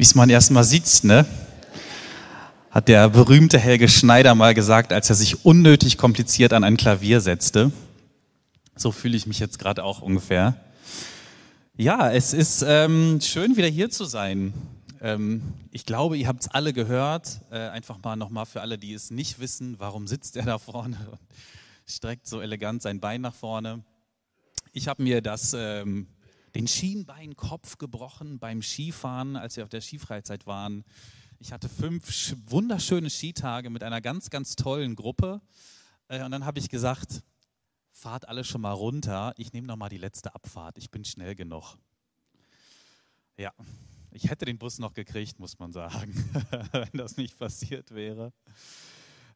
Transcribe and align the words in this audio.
bis 0.00 0.14
man 0.14 0.30
erst 0.30 0.50
mal 0.50 0.64
sitzt, 0.64 1.04
ne? 1.04 1.26
Hat 2.70 2.88
der 2.88 3.10
berühmte 3.10 3.58
Helge 3.58 3.86
Schneider 3.86 4.34
mal 4.34 4.54
gesagt, 4.54 4.94
als 4.94 5.10
er 5.10 5.14
sich 5.14 5.44
unnötig 5.44 5.98
kompliziert 5.98 6.54
an 6.54 6.64
ein 6.64 6.78
Klavier 6.78 7.20
setzte. 7.20 7.70
So 8.74 8.92
fühle 8.92 9.14
ich 9.14 9.26
mich 9.26 9.40
jetzt 9.40 9.58
gerade 9.58 9.84
auch 9.84 10.00
ungefähr. 10.00 10.58
Ja, 11.76 12.10
es 12.10 12.32
ist 12.32 12.64
ähm, 12.66 13.20
schön, 13.20 13.58
wieder 13.58 13.68
hier 13.68 13.90
zu 13.90 14.06
sein. 14.06 14.54
Ähm, 15.02 15.42
ich 15.70 15.84
glaube, 15.84 16.16
ihr 16.16 16.28
habt 16.28 16.40
es 16.40 16.48
alle 16.48 16.72
gehört. 16.72 17.42
Äh, 17.50 17.58
einfach 17.58 17.98
mal 18.02 18.16
nochmal 18.16 18.46
für 18.46 18.62
alle, 18.62 18.78
die 18.78 18.94
es 18.94 19.10
nicht 19.10 19.38
wissen, 19.38 19.74
warum 19.80 20.06
sitzt 20.06 20.34
er 20.36 20.46
da 20.46 20.56
vorne 20.56 20.96
und 21.10 21.20
streckt 21.84 22.26
so 22.26 22.40
elegant 22.40 22.80
sein 22.80 23.00
Bein 23.00 23.20
nach 23.20 23.34
vorne. 23.34 23.84
Ich 24.72 24.88
habe 24.88 25.02
mir 25.02 25.20
das 25.20 25.54
ähm, 25.54 26.06
den 26.54 26.66
Schienbeinkopf 26.66 27.78
gebrochen 27.78 28.38
beim 28.38 28.62
Skifahren, 28.62 29.36
als 29.36 29.56
wir 29.56 29.64
auf 29.64 29.70
der 29.70 29.80
Skifreizeit 29.80 30.46
waren. 30.46 30.84
Ich 31.38 31.52
hatte 31.52 31.68
fünf 31.68 32.36
wunderschöne 32.46 33.08
Skitage 33.08 33.70
mit 33.70 33.82
einer 33.82 34.00
ganz, 34.00 34.30
ganz 34.30 34.56
tollen 34.56 34.94
Gruppe. 34.94 35.40
Äh, 36.08 36.22
und 36.24 36.32
dann 36.32 36.44
habe 36.44 36.58
ich 36.58 36.68
gesagt, 36.68 37.22
fahrt 37.92 38.28
alle 38.28 38.44
schon 38.44 38.60
mal 38.60 38.72
runter. 38.72 39.32
Ich 39.36 39.52
nehme 39.52 39.66
noch 39.66 39.76
mal 39.76 39.88
die 39.88 39.98
letzte 39.98 40.34
Abfahrt. 40.34 40.76
Ich 40.78 40.90
bin 40.90 41.04
schnell 41.04 41.34
genug. 41.34 41.76
Ja, 43.36 43.52
ich 44.10 44.28
hätte 44.28 44.44
den 44.44 44.58
Bus 44.58 44.78
noch 44.78 44.92
gekriegt, 44.92 45.38
muss 45.38 45.58
man 45.58 45.72
sagen, 45.72 46.12
wenn 46.72 46.90
das 46.92 47.16
nicht 47.16 47.38
passiert 47.38 47.94
wäre. 47.94 48.32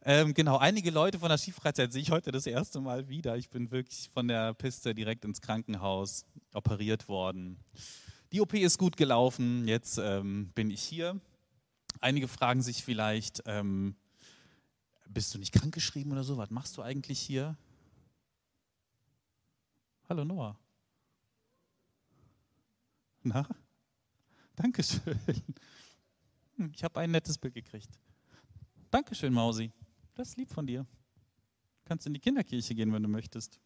Ähm, 0.07 0.35
genau, 0.35 0.59
einige 0.59 0.91
Leute 0.91 1.19
von 1.19 1.31
der 1.31 1.39
Skifreizeit 1.39 1.91
sehe 1.91 2.03
ich 2.03 2.11
heute 2.11 2.31
das 2.31 2.47
erste 2.47 2.79
Mal 2.79 3.09
wieder. 3.09 3.39
Ich 3.39 3.49
bin 3.49 3.71
wirklich 3.71 4.11
von 4.13 4.29
der 4.29 4.53
Piste 4.53 4.95
direkt 4.95 5.25
ins 5.25 5.41
Krankenhaus 5.41 6.27
operiert 6.53 7.09
worden. 7.09 7.59
Die 8.30 8.43
OP 8.43 8.53
ist 8.53 8.77
gut 8.77 8.99
gelaufen, 8.99 9.66
jetzt 9.66 9.96
ähm, 9.96 10.51
bin 10.55 10.71
ich 10.71 10.83
hier. 10.83 11.19
Einige 12.02 12.29
fragen 12.29 12.61
sich 12.61 12.85
vielleicht, 12.85 13.45
ähm, 13.46 13.96
bist 15.09 15.35
du 15.35 15.38
nicht 15.38 15.55
krankgeschrieben 15.55 16.13
oder 16.13 16.23
so? 16.23 16.37
Was 16.37 16.51
machst 16.51 16.77
du 16.77 16.83
eigentlich 16.83 17.18
hier? 17.18 17.57
Hallo 20.07 20.27
Noah. 20.27 20.59
Na? 23.23 23.49
Dankeschön. 24.55 25.18
Hm, 26.57 26.73
ich 26.73 26.85
habe 26.85 27.01
ein 27.01 27.11
nettes 27.11 27.39
Bild 27.39 27.55
gekriegt. 27.55 27.99
Dankeschön, 28.91 29.33
Mausi. 29.33 29.73
Das 30.15 30.29
ist 30.29 30.37
lieb 30.37 30.51
von 30.51 30.66
dir. 30.66 30.82
Du 30.82 31.88
kannst 31.88 32.07
in 32.07 32.15
die 32.15 32.20
Kinderkirche 32.20 32.74
gehen, 32.74 32.93
wenn 32.93 33.02
du 33.02 33.09
möchtest. 33.09 33.59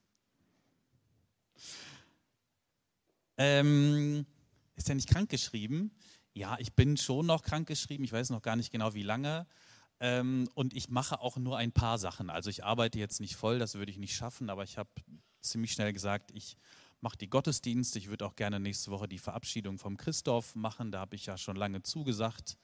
Ähm, 3.36 4.26
ist 4.74 4.88
er 4.88 4.94
nicht 4.94 5.08
krankgeschrieben? 5.08 5.90
Ja, 6.32 6.56
ich 6.58 6.72
bin 6.72 6.96
schon 6.96 7.26
noch 7.26 7.42
krankgeschrieben. 7.42 8.04
Ich 8.04 8.12
weiß 8.12 8.30
noch 8.30 8.42
gar 8.42 8.56
nicht 8.56 8.72
genau, 8.72 8.94
wie 8.94 9.02
lange. 9.02 9.46
Ähm, 10.00 10.48
und 10.54 10.74
ich 10.74 10.88
mache 10.88 11.20
auch 11.20 11.36
nur 11.36 11.58
ein 11.58 11.72
paar 11.72 11.98
Sachen. 11.98 12.30
Also 12.30 12.48
ich 12.48 12.64
arbeite 12.64 12.98
jetzt 12.98 13.20
nicht 13.20 13.36
voll, 13.36 13.58
das 13.58 13.74
würde 13.74 13.90
ich 13.90 13.98
nicht 13.98 14.14
schaffen, 14.14 14.48
aber 14.48 14.64
ich 14.64 14.78
habe 14.78 14.88
ziemlich 15.40 15.72
schnell 15.72 15.92
gesagt, 15.92 16.30
ich 16.32 16.56
mache 17.00 17.18
die 17.18 17.28
Gottesdienste. 17.28 17.98
Ich 17.98 18.08
würde 18.08 18.24
auch 18.24 18.36
gerne 18.36 18.58
nächste 18.58 18.90
Woche 18.90 19.08
die 19.08 19.18
Verabschiedung 19.18 19.78
vom 19.78 19.96
Christoph 19.96 20.54
machen. 20.54 20.92
Da 20.92 21.00
habe 21.00 21.16
ich 21.16 21.26
ja 21.26 21.36
schon 21.36 21.56
lange 21.56 21.82
zugesagt. 21.82 22.56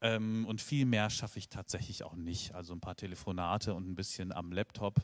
Ähm, 0.00 0.46
und 0.46 0.60
viel 0.60 0.86
mehr 0.86 1.10
schaffe 1.10 1.38
ich 1.38 1.48
tatsächlich 1.48 2.04
auch 2.04 2.14
nicht. 2.14 2.54
Also 2.54 2.72
ein 2.72 2.80
paar 2.80 2.96
Telefonate 2.96 3.74
und 3.74 3.88
ein 3.88 3.94
bisschen 3.94 4.32
am 4.32 4.52
Laptop. 4.52 5.00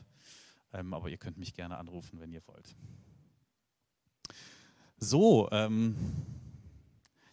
Ähm, 0.73 0.93
aber 0.93 1.09
ihr 1.09 1.17
könnt 1.17 1.37
mich 1.37 1.53
gerne 1.53 1.77
anrufen, 1.77 2.19
wenn 2.19 2.31
ihr 2.31 2.45
wollt. 2.47 2.75
So, 4.97 5.49
ähm, 5.51 5.95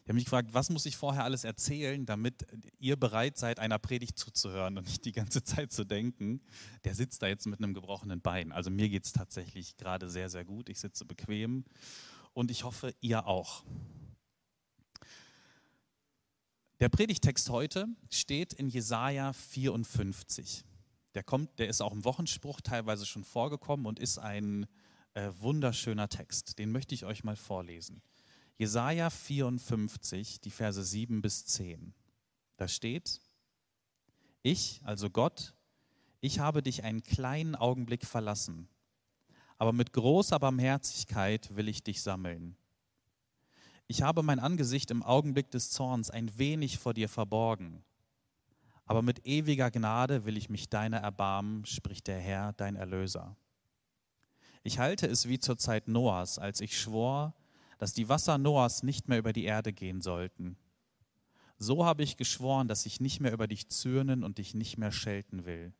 ich 0.02 0.08
habe 0.08 0.14
mich 0.14 0.24
gefragt, 0.24 0.48
was 0.52 0.68
muss 0.68 0.84
ich 0.84 0.96
vorher 0.96 1.22
alles 1.22 1.44
erzählen, 1.44 2.04
damit 2.04 2.44
ihr 2.80 2.96
bereit 2.96 3.38
seid, 3.38 3.60
einer 3.60 3.78
Predigt 3.78 4.18
zuzuhören 4.18 4.76
und 4.76 4.86
nicht 4.86 5.04
die 5.04 5.12
ganze 5.12 5.44
Zeit 5.44 5.70
zu 5.70 5.84
denken, 5.84 6.40
der 6.84 6.96
sitzt 6.96 7.22
da 7.22 7.28
jetzt 7.28 7.46
mit 7.46 7.60
einem 7.60 7.72
gebrochenen 7.72 8.20
Bein. 8.20 8.50
Also 8.50 8.68
mir 8.68 8.88
geht 8.88 9.04
es 9.04 9.12
tatsächlich 9.12 9.76
gerade 9.76 10.10
sehr, 10.10 10.28
sehr 10.28 10.44
gut. 10.44 10.68
Ich 10.68 10.80
sitze 10.80 11.04
bequem 11.04 11.64
und 12.32 12.50
ich 12.50 12.64
hoffe, 12.64 12.94
ihr 13.00 13.26
auch. 13.26 13.64
Der 16.82 16.88
Predigtext 16.88 17.48
heute 17.48 17.86
steht 18.10 18.52
in 18.52 18.66
Jesaja 18.66 19.32
54. 19.32 20.64
Der, 21.14 21.22
kommt, 21.22 21.60
der 21.60 21.68
ist 21.68 21.80
auch 21.80 21.92
im 21.92 22.04
Wochenspruch 22.04 22.60
teilweise 22.60 23.06
schon 23.06 23.22
vorgekommen 23.22 23.86
und 23.86 24.00
ist 24.00 24.18
ein 24.18 24.66
äh, 25.14 25.30
wunderschöner 25.38 26.08
Text. 26.08 26.58
Den 26.58 26.72
möchte 26.72 26.96
ich 26.96 27.04
euch 27.04 27.22
mal 27.22 27.36
vorlesen. 27.36 28.02
Jesaja 28.58 29.10
54, 29.10 30.40
die 30.40 30.50
Verse 30.50 30.82
7 30.82 31.22
bis 31.22 31.46
10. 31.46 31.94
Da 32.56 32.66
steht: 32.66 33.20
Ich, 34.42 34.80
also 34.82 35.08
Gott, 35.08 35.54
ich 36.20 36.40
habe 36.40 36.64
dich 36.64 36.82
einen 36.82 37.04
kleinen 37.04 37.54
Augenblick 37.54 38.04
verlassen, 38.04 38.68
aber 39.56 39.72
mit 39.72 39.92
großer 39.92 40.40
Barmherzigkeit 40.40 41.54
will 41.54 41.68
ich 41.68 41.84
dich 41.84 42.02
sammeln. 42.02 42.56
Ich 43.88 44.02
habe 44.02 44.22
mein 44.22 44.38
Angesicht 44.38 44.90
im 44.90 45.02
Augenblick 45.02 45.50
des 45.50 45.70
Zorns 45.70 46.10
ein 46.10 46.38
wenig 46.38 46.78
vor 46.78 46.94
dir 46.94 47.08
verborgen. 47.08 47.84
Aber 48.84 49.02
mit 49.02 49.26
ewiger 49.26 49.70
Gnade 49.70 50.24
will 50.24 50.36
ich 50.36 50.50
mich 50.50 50.68
deiner 50.68 50.98
erbarmen, 50.98 51.64
spricht 51.64 52.06
der 52.06 52.18
Herr, 52.18 52.52
dein 52.54 52.76
Erlöser. 52.76 53.36
Ich 54.62 54.78
halte 54.78 55.06
es 55.06 55.28
wie 55.28 55.38
zur 55.38 55.58
Zeit 55.58 55.88
Noahs, 55.88 56.38
als 56.38 56.60
ich 56.60 56.78
schwor, 56.78 57.34
dass 57.78 57.92
die 57.92 58.08
Wasser 58.08 58.38
Noahs 58.38 58.82
nicht 58.82 59.08
mehr 59.08 59.18
über 59.18 59.32
die 59.32 59.44
Erde 59.44 59.72
gehen 59.72 60.00
sollten. 60.00 60.56
So 61.58 61.84
habe 61.84 62.02
ich 62.02 62.16
geschworen, 62.16 62.68
dass 62.68 62.86
ich 62.86 63.00
nicht 63.00 63.20
mehr 63.20 63.32
über 63.32 63.46
dich 63.46 63.68
zürnen 63.68 64.24
und 64.24 64.38
dich 64.38 64.54
nicht 64.54 64.78
mehr 64.78 64.92
schelten 64.92 65.44
will. 65.44 65.72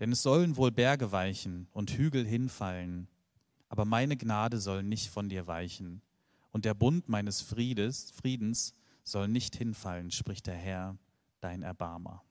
Denn 0.00 0.12
es 0.12 0.22
sollen 0.22 0.56
wohl 0.56 0.70
Berge 0.70 1.12
weichen 1.12 1.68
und 1.72 1.90
Hügel 1.90 2.26
hinfallen, 2.26 3.08
aber 3.68 3.84
meine 3.84 4.16
Gnade 4.16 4.58
soll 4.58 4.82
nicht 4.82 5.08
von 5.08 5.28
dir 5.28 5.46
weichen 5.46 6.02
und 6.52 6.64
der 6.64 6.74
Bund 6.74 7.08
meines 7.08 7.40
Friedes, 7.40 8.10
Friedens 8.12 8.74
soll 9.02 9.28
nicht 9.28 9.56
hinfallen, 9.56 10.10
spricht 10.10 10.46
der 10.46 10.54
Herr, 10.54 10.96
dein 11.40 11.62
Erbarmer. 11.62 12.22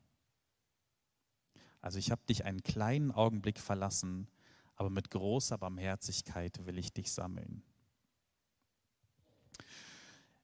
Also 1.81 1.97
ich 1.97 2.11
habe 2.11 2.21
dich 2.29 2.45
einen 2.45 2.63
kleinen 2.63 3.11
Augenblick 3.11 3.59
verlassen, 3.59 4.27
aber 4.75 4.89
mit 4.89 5.09
großer 5.09 5.57
Barmherzigkeit 5.57 6.65
will 6.65 6.77
ich 6.77 6.93
dich 6.93 7.11
sammeln. 7.11 7.63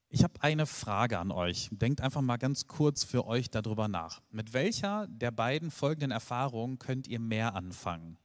Ich 0.09 0.23
habe 0.23 0.41
eine 0.41 0.65
Frage 0.65 1.19
an 1.19 1.31
euch. 1.31 1.69
Denkt 1.71 2.01
einfach 2.01 2.21
mal 2.21 2.37
ganz 2.37 2.65
kurz 2.67 3.03
für 3.03 3.27
euch 3.27 3.49
darüber 3.49 3.87
nach. 3.87 4.21
Mit 4.31 4.53
welcher 4.53 5.05
der 5.07 5.31
beiden 5.31 5.69
folgenden 5.69 6.11
Erfahrungen 6.11 6.79
könnt 6.79 7.07
ihr 7.07 7.19
mehr 7.19 7.55
anfangen? 7.55 8.17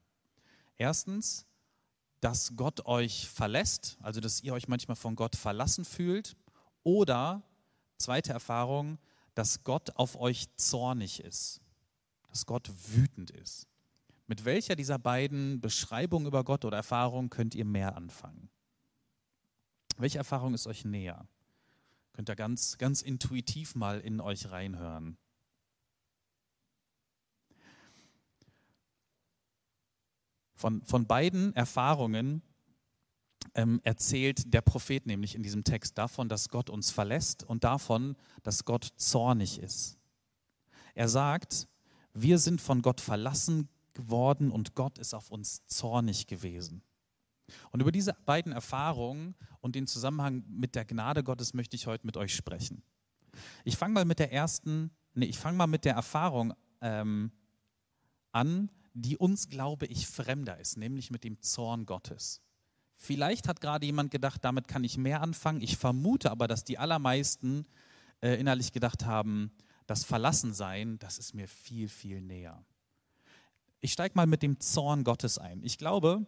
Erstens, 0.76 1.46
dass 2.22 2.54
Gott 2.54 2.86
euch 2.86 3.28
verlässt, 3.28 3.98
also 4.00 4.20
dass 4.20 4.42
ihr 4.42 4.54
euch 4.54 4.68
manchmal 4.68 4.96
von 4.96 5.16
Gott 5.16 5.34
verlassen 5.34 5.84
fühlt. 5.84 6.36
Oder, 6.84 7.42
zweite 7.98 8.32
Erfahrung, 8.32 8.98
dass 9.34 9.64
Gott 9.64 9.96
auf 9.96 10.14
euch 10.16 10.46
zornig 10.56 11.18
ist, 11.20 11.60
dass 12.28 12.46
Gott 12.46 12.70
wütend 12.94 13.32
ist. 13.32 13.66
Mit 14.28 14.44
welcher 14.44 14.76
dieser 14.76 15.00
beiden 15.00 15.60
Beschreibungen 15.60 16.26
über 16.26 16.44
Gott 16.44 16.64
oder 16.64 16.76
Erfahrungen 16.76 17.28
könnt 17.28 17.56
ihr 17.56 17.64
mehr 17.64 17.96
anfangen? 17.96 18.48
Welche 19.96 20.18
Erfahrung 20.18 20.54
ist 20.54 20.68
euch 20.68 20.84
näher? 20.84 21.26
Könnt 22.12 22.28
ihr 22.28 22.36
ganz, 22.36 22.78
ganz 22.78 23.02
intuitiv 23.02 23.74
mal 23.74 23.98
in 23.98 24.20
euch 24.20 24.48
reinhören. 24.48 25.18
Von, 30.62 30.80
von 30.84 31.08
beiden 31.08 31.52
Erfahrungen 31.56 32.40
ähm, 33.56 33.80
erzählt 33.82 34.54
der 34.54 34.60
Prophet 34.60 35.04
nämlich 35.06 35.34
in 35.34 35.42
diesem 35.42 35.64
Text 35.64 35.98
davon, 35.98 36.28
dass 36.28 36.50
Gott 36.50 36.70
uns 36.70 36.92
verlässt 36.92 37.42
und 37.42 37.64
davon, 37.64 38.14
dass 38.44 38.64
Gott 38.64 38.84
zornig 38.94 39.58
ist. 39.58 39.98
Er 40.94 41.08
sagt, 41.08 41.66
wir 42.14 42.38
sind 42.38 42.60
von 42.60 42.80
Gott 42.80 43.00
verlassen 43.00 43.70
geworden 43.92 44.52
und 44.52 44.76
Gott 44.76 45.00
ist 45.00 45.14
auf 45.14 45.32
uns 45.32 45.66
zornig 45.66 46.28
gewesen. 46.28 46.84
Und 47.72 47.80
über 47.80 47.90
diese 47.90 48.14
beiden 48.24 48.52
Erfahrungen 48.52 49.34
und 49.58 49.74
den 49.74 49.88
Zusammenhang 49.88 50.44
mit 50.46 50.76
der 50.76 50.84
Gnade 50.84 51.24
Gottes 51.24 51.54
möchte 51.54 51.74
ich 51.74 51.88
heute 51.88 52.06
mit 52.06 52.16
euch 52.16 52.36
sprechen. 52.36 52.84
Ich 53.64 53.76
fange 53.76 53.94
mal 53.94 54.04
mit 54.04 54.20
der 54.20 54.32
ersten, 54.32 54.92
nee, 55.14 55.26
ich 55.26 55.40
fange 55.40 55.56
mal 55.56 55.66
mit 55.66 55.84
der 55.84 55.94
Erfahrung 55.94 56.54
ähm, 56.80 57.32
an, 58.30 58.70
die 58.94 59.16
uns, 59.16 59.48
glaube 59.48 59.86
ich, 59.86 60.06
fremder 60.06 60.58
ist, 60.58 60.76
nämlich 60.76 61.10
mit 61.10 61.24
dem 61.24 61.40
Zorn 61.40 61.86
Gottes. 61.86 62.40
Vielleicht 62.96 63.48
hat 63.48 63.60
gerade 63.60 63.86
jemand 63.86 64.10
gedacht, 64.10 64.44
damit 64.44 64.68
kann 64.68 64.84
ich 64.84 64.96
mehr 64.96 65.22
anfangen. 65.22 65.60
Ich 65.60 65.76
vermute 65.76 66.30
aber, 66.30 66.46
dass 66.46 66.64
die 66.64 66.78
allermeisten 66.78 67.66
äh, 68.20 68.38
innerlich 68.38 68.72
gedacht 68.72 69.04
haben, 69.04 69.50
das 69.86 70.04
Verlassensein, 70.04 70.98
das 71.00 71.18
ist 71.18 71.34
mir 71.34 71.48
viel, 71.48 71.88
viel 71.88 72.20
näher. 72.20 72.64
Ich 73.80 73.92
steige 73.92 74.14
mal 74.14 74.26
mit 74.26 74.42
dem 74.42 74.60
Zorn 74.60 75.02
Gottes 75.02 75.38
ein. 75.38 75.64
Ich 75.64 75.78
glaube, 75.78 76.24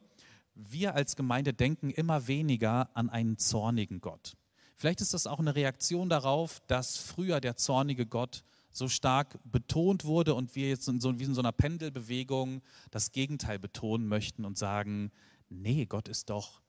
wir 0.55 0.95
als 0.95 1.15
Gemeinde 1.15 1.53
denken 1.55 1.91
immer 1.91 2.27
weniger 2.27 2.91
an 2.95 3.11
einen 3.11 3.39
zornigen 3.39 4.01
Gott. 4.01 4.37
Vielleicht 4.77 5.01
ist 5.01 5.15
das 5.15 5.27
auch 5.27 5.39
eine 5.39 5.55
Reaktion 5.55 6.09
darauf, 6.09 6.61
dass 6.67 6.97
früher 6.97 7.41
der 7.41 7.57
zornige 7.57 8.07
Gott 8.07 8.45
so 8.75 8.89
stark 8.89 9.39
betont 9.45 10.05
wurde 10.05 10.35
und 10.35 10.55
wir 10.57 10.69
jetzt 10.69 10.89
in 10.89 11.01
so, 11.01 11.19
wie 11.19 11.25
in 11.25 11.35
so 11.35 11.41
einer 11.41 11.53
Pendelbewegung 11.53 12.61
das 12.91 13.13
Gegenteil 13.13 13.59
betonen 13.59 14.09
möchten 14.09 14.45
und 14.45 14.59
sagen, 14.59 15.13
nee, 15.49 15.87
Gott 15.87 16.09
ist 16.09 16.29
doch 16.29 16.61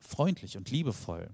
freundlich 0.00 0.56
und 0.56 0.70
liebevoll. 0.70 1.30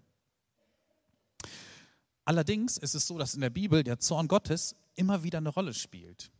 Allerdings 2.24 2.76
ist 2.76 2.94
es 2.94 3.06
so, 3.06 3.16
dass 3.16 3.34
in 3.34 3.40
der 3.40 3.50
Bibel 3.50 3.84
der 3.84 4.00
Zorn 4.00 4.28
Gottes 4.28 4.74
immer 4.96 5.22
wieder 5.22 5.38
eine 5.38 5.48
Rolle 5.50 5.72
spielt. 5.72 6.32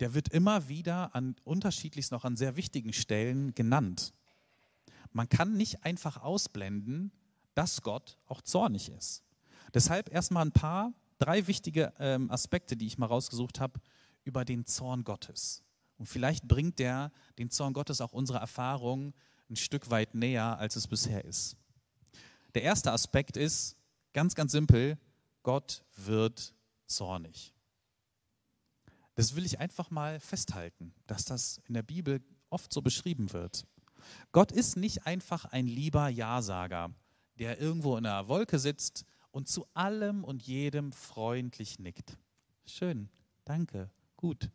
Der 0.00 0.12
wird 0.12 0.28
immer 0.28 0.68
wieder 0.68 1.14
an 1.14 1.36
unterschiedlich 1.44 2.10
noch 2.10 2.24
an 2.24 2.36
sehr 2.36 2.56
wichtigen 2.56 2.92
Stellen 2.92 3.54
genannt. 3.54 4.12
Man 5.12 5.28
kann 5.28 5.56
nicht 5.56 5.84
einfach 5.84 6.18
ausblenden, 6.18 7.12
dass 7.54 7.82
Gott 7.82 8.18
auch 8.26 8.42
zornig 8.42 8.90
ist. 8.90 9.22
Deshalb 9.72 10.12
erstmal 10.12 10.44
ein 10.44 10.52
paar, 10.52 10.92
drei 11.18 11.46
wichtige 11.46 11.92
ähm, 11.98 12.30
Aspekte, 12.30 12.76
die 12.76 12.86
ich 12.86 12.98
mal 12.98 13.06
rausgesucht 13.06 13.60
habe, 13.60 13.80
über 14.24 14.44
den 14.44 14.66
Zorn 14.66 15.04
Gottes. 15.04 15.62
Und 15.96 16.06
vielleicht 16.06 16.46
bringt 16.46 16.78
der 16.78 17.10
den 17.38 17.50
Zorn 17.50 17.72
Gottes 17.72 18.00
auch 18.00 18.12
unserer 18.12 18.40
Erfahrung 18.40 19.14
ein 19.50 19.56
Stück 19.56 19.90
weit 19.90 20.14
näher, 20.14 20.58
als 20.58 20.76
es 20.76 20.86
bisher 20.86 21.24
ist. 21.24 21.56
Der 22.54 22.62
erste 22.62 22.92
Aspekt 22.92 23.36
ist 23.36 23.76
ganz, 24.12 24.34
ganz 24.34 24.52
simpel, 24.52 24.98
Gott 25.42 25.84
wird 25.96 26.54
zornig. 26.86 27.54
Das 29.14 29.34
will 29.34 29.44
ich 29.44 29.58
einfach 29.58 29.90
mal 29.90 30.20
festhalten, 30.20 30.94
dass 31.06 31.24
das 31.24 31.60
in 31.66 31.74
der 31.74 31.82
Bibel 31.82 32.22
oft 32.50 32.72
so 32.72 32.82
beschrieben 32.82 33.32
wird. 33.32 33.66
Gott 34.32 34.52
ist 34.52 34.76
nicht 34.76 35.06
einfach 35.06 35.44
ein 35.46 35.66
lieber 35.66 36.08
Ja-Sager, 36.08 36.94
der 37.38 37.60
irgendwo 37.60 37.96
in 37.96 38.06
einer 38.06 38.28
Wolke 38.28 38.58
sitzt 38.58 39.04
und 39.30 39.48
zu 39.48 39.66
allem 39.74 40.24
und 40.24 40.42
jedem 40.42 40.92
freundlich 40.92 41.78
nickt. 41.78 42.18
Schön, 42.66 43.08
danke, 43.44 43.90
gut. 44.16 44.50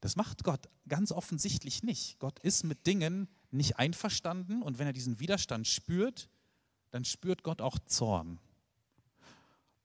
Das 0.00 0.16
macht 0.16 0.44
Gott 0.44 0.68
ganz 0.86 1.12
offensichtlich 1.12 1.82
nicht. 1.82 2.18
Gott 2.18 2.38
ist 2.40 2.64
mit 2.64 2.86
Dingen 2.86 3.28
nicht 3.50 3.78
einverstanden 3.78 4.62
und 4.62 4.78
wenn 4.78 4.86
er 4.86 4.92
diesen 4.92 5.18
Widerstand 5.18 5.66
spürt, 5.66 6.28
dann 6.90 7.04
spürt 7.04 7.42
Gott 7.42 7.60
auch 7.60 7.78
Zorn. 7.86 8.38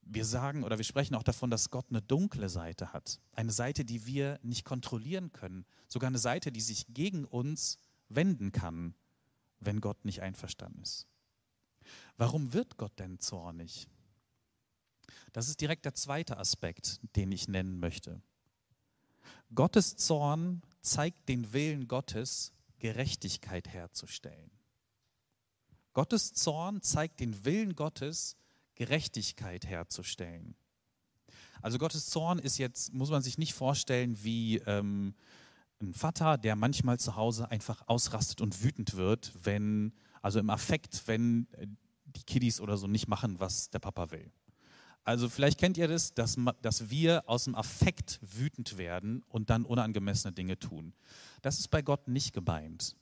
Wir 0.01 0.25
sagen 0.25 0.63
oder 0.63 0.77
wir 0.77 0.83
sprechen 0.83 1.15
auch 1.15 1.23
davon, 1.23 1.49
dass 1.49 1.69
Gott 1.69 1.85
eine 1.89 2.01
dunkle 2.01 2.49
Seite 2.49 2.93
hat. 2.93 3.21
Eine 3.31 3.51
Seite, 3.51 3.85
die 3.85 4.05
wir 4.05 4.39
nicht 4.41 4.65
kontrollieren 4.65 5.31
können. 5.31 5.65
Sogar 5.87 6.07
eine 6.07 6.17
Seite, 6.17 6.51
die 6.51 6.61
sich 6.61 6.87
gegen 6.89 7.25
uns 7.25 7.77
wenden 8.09 8.51
kann, 8.51 8.95
wenn 9.59 9.81
Gott 9.81 10.03
nicht 10.03 10.21
einverstanden 10.21 10.81
ist. 10.81 11.07
Warum 12.17 12.53
wird 12.53 12.77
Gott 12.77 12.97
denn 12.99 13.19
zornig? 13.19 13.87
Das 15.33 15.47
ist 15.47 15.61
direkt 15.61 15.85
der 15.85 15.93
zweite 15.93 16.37
Aspekt, 16.37 16.99
den 17.15 17.31
ich 17.31 17.47
nennen 17.47 17.79
möchte. 17.79 18.21
Gottes 19.53 19.95
Zorn 19.95 20.61
zeigt 20.81 21.29
den 21.29 21.53
Willen 21.53 21.87
Gottes, 21.87 22.53
Gerechtigkeit 22.79 23.67
herzustellen. 23.67 24.51
Gottes 25.93 26.33
Zorn 26.33 26.81
zeigt 26.81 27.19
den 27.19 27.45
Willen 27.45 27.75
Gottes, 27.75 28.37
Gerechtigkeit 28.75 29.65
herzustellen. 29.65 30.55
Also 31.61 31.77
Gottes 31.77 32.09
Zorn 32.09 32.39
ist 32.39 32.57
jetzt, 32.57 32.93
muss 32.93 33.09
man 33.09 33.21
sich 33.21 33.37
nicht 33.37 33.53
vorstellen, 33.53 34.23
wie 34.23 34.57
ähm, 34.59 35.13
ein 35.81 35.93
Vater, 35.93 36.37
der 36.37 36.55
manchmal 36.55 36.99
zu 36.99 37.15
Hause 37.15 37.51
einfach 37.51 37.87
ausrastet 37.87 38.41
und 38.41 38.63
wütend 38.63 38.95
wird, 38.95 39.33
wenn, 39.43 39.93
also 40.21 40.39
im 40.39 40.49
Affekt, 40.49 41.03
wenn 41.07 41.47
äh, 41.53 41.67
die 42.05 42.23
Kiddies 42.23 42.61
oder 42.61 42.77
so 42.77 42.87
nicht 42.87 43.07
machen, 43.07 43.39
was 43.39 43.69
der 43.69 43.79
Papa 43.79 44.11
will. 44.11 44.31
Also 45.03 45.29
vielleicht 45.29 45.59
kennt 45.59 45.77
ihr 45.77 45.87
das, 45.87 46.13
dass, 46.13 46.37
dass 46.61 46.89
wir 46.89 47.27
aus 47.27 47.45
dem 47.45 47.55
Affekt 47.55 48.19
wütend 48.21 48.77
werden 48.77 49.23
und 49.29 49.49
dann 49.49 49.65
unangemessene 49.65 50.33
Dinge 50.33 50.59
tun. 50.59 50.93
Das 51.41 51.59
ist 51.59 51.69
bei 51.69 51.81
Gott 51.81 52.07
nicht 52.07 52.33
gemeint, 52.33 52.95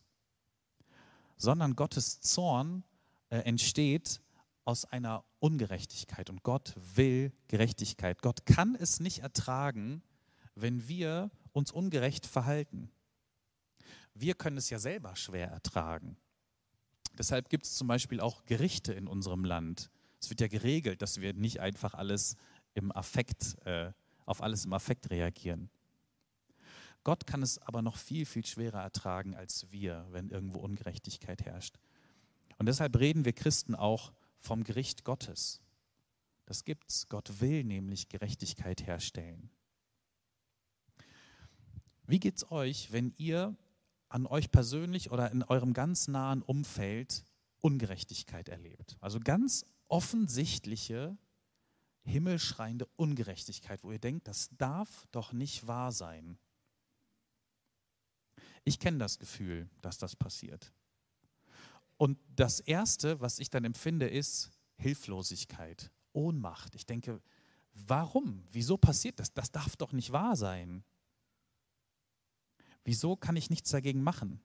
sondern 1.38 1.76
Gottes 1.76 2.22
Zorn 2.22 2.84
äh, 3.30 3.40
entsteht 3.40 4.22
aus 4.64 4.86
einer 4.86 5.24
Ungerechtigkeit 5.40 6.30
und 6.30 6.44
Gott 6.44 6.76
will 6.96 7.32
Gerechtigkeit. 7.48 8.22
Gott 8.22 8.46
kann 8.46 8.76
es 8.76 9.00
nicht 9.00 9.20
ertragen, 9.20 10.02
wenn 10.56 10.88
wir 10.88 11.32
uns 11.52 11.72
ungerecht 11.72 12.26
verhalten. 12.26 12.90
Wir 14.14 14.34
können 14.34 14.58
es 14.58 14.70
ja 14.70 14.80
selber 14.80 15.16
schwer 15.16 15.50
ertragen. 15.50 16.18
Deshalb 17.18 17.50
gibt 17.50 17.66
es 17.66 17.76
zum 17.76 17.88
Beispiel 17.88 18.20
auch 18.20 18.46
Gerichte 18.46 18.94
in 18.94 19.08
unserem 19.08 19.44
Land. 19.44 19.90
Es 20.20 20.30
wird 20.30 20.42
ja 20.42 20.48
geregelt, 20.48 21.02
dass 21.02 21.22
wir 21.22 21.34
nicht 21.34 21.60
einfach 21.60 21.94
alles 21.94 22.36
im 22.74 22.92
Affekt, 22.92 23.58
äh, 23.66 23.92
auf 24.26 24.42
alles 24.42 24.66
im 24.66 24.74
Affekt 24.74 25.10
reagieren. 25.10 25.70
Gott 27.04 27.26
kann 27.26 27.42
es 27.42 27.58
aber 27.60 27.82
noch 27.82 27.96
viel, 27.98 28.26
viel 28.26 28.46
schwerer 28.46 28.82
ertragen 28.82 29.36
als 29.36 29.72
wir, 29.72 30.06
wenn 30.12 30.30
irgendwo 30.30 30.60
Ungerechtigkeit 30.60 31.46
herrscht. 31.46 31.80
Und 32.58 32.66
deshalb 32.66 32.98
reden 32.98 33.24
wir 33.24 33.34
Christen 33.34 33.76
auch 33.76 34.12
vom 34.40 34.64
Gericht 34.64 35.04
Gottes. 35.04 35.62
Das 36.46 36.64
gibt's. 36.64 37.08
Gott 37.10 37.40
will 37.40 37.64
nämlich 37.64 38.10
Gerechtigkeit 38.10 38.86
herstellen. 38.86 39.50
Wie 42.06 42.20
geht's 42.20 42.50
euch, 42.52 42.92
wenn 42.92 43.14
ihr 43.18 43.56
an 44.10 44.26
euch 44.26 44.50
persönlich 44.50 45.12
oder 45.12 45.32
in 45.32 45.44
eurem 45.44 45.74
ganz 45.74 46.08
nahen 46.08 46.42
Umfeld 46.42 47.26
Ungerechtigkeit 47.60 48.48
erlebt? 48.48 48.98
Also 49.02 49.20
ganz 49.20 49.66
offensichtliche, 49.88 51.18
himmelschreiende 52.04 52.88
Ungerechtigkeit, 52.96 53.84
wo 53.84 53.92
ihr 53.92 54.00
denkt, 54.00 54.28
das 54.28 54.50
darf 54.58 55.08
doch 55.12 55.34
nicht 55.34 55.68
wahr 55.68 55.92
sein. 55.92 56.38
Ich 58.64 58.80
kenne 58.80 58.98
das 58.98 59.20
Gefühl, 59.20 59.70
dass 59.82 59.98
das 59.98 60.16
passiert. 60.16 60.74
Und 61.98 62.20
das 62.36 62.60
Erste, 62.60 63.20
was 63.22 63.40
ich 63.40 63.50
dann 63.50 63.66
empfinde, 63.66 64.08
ist 64.08 64.52
Hilflosigkeit, 64.78 65.92
Ohnmacht. 66.14 66.76
Ich 66.76 66.86
denke, 66.86 67.22
warum? 67.74 68.44
Wieso 68.52 68.78
passiert 68.78 69.20
das? 69.20 69.34
Das 69.34 69.52
darf 69.52 69.76
doch 69.76 69.92
nicht 69.92 70.12
wahr 70.12 70.36
sein. 70.36 70.84
Wieso 72.84 73.16
kann 73.16 73.36
ich 73.36 73.50
nichts 73.50 73.72
dagegen 73.72 74.02
machen? 74.02 74.40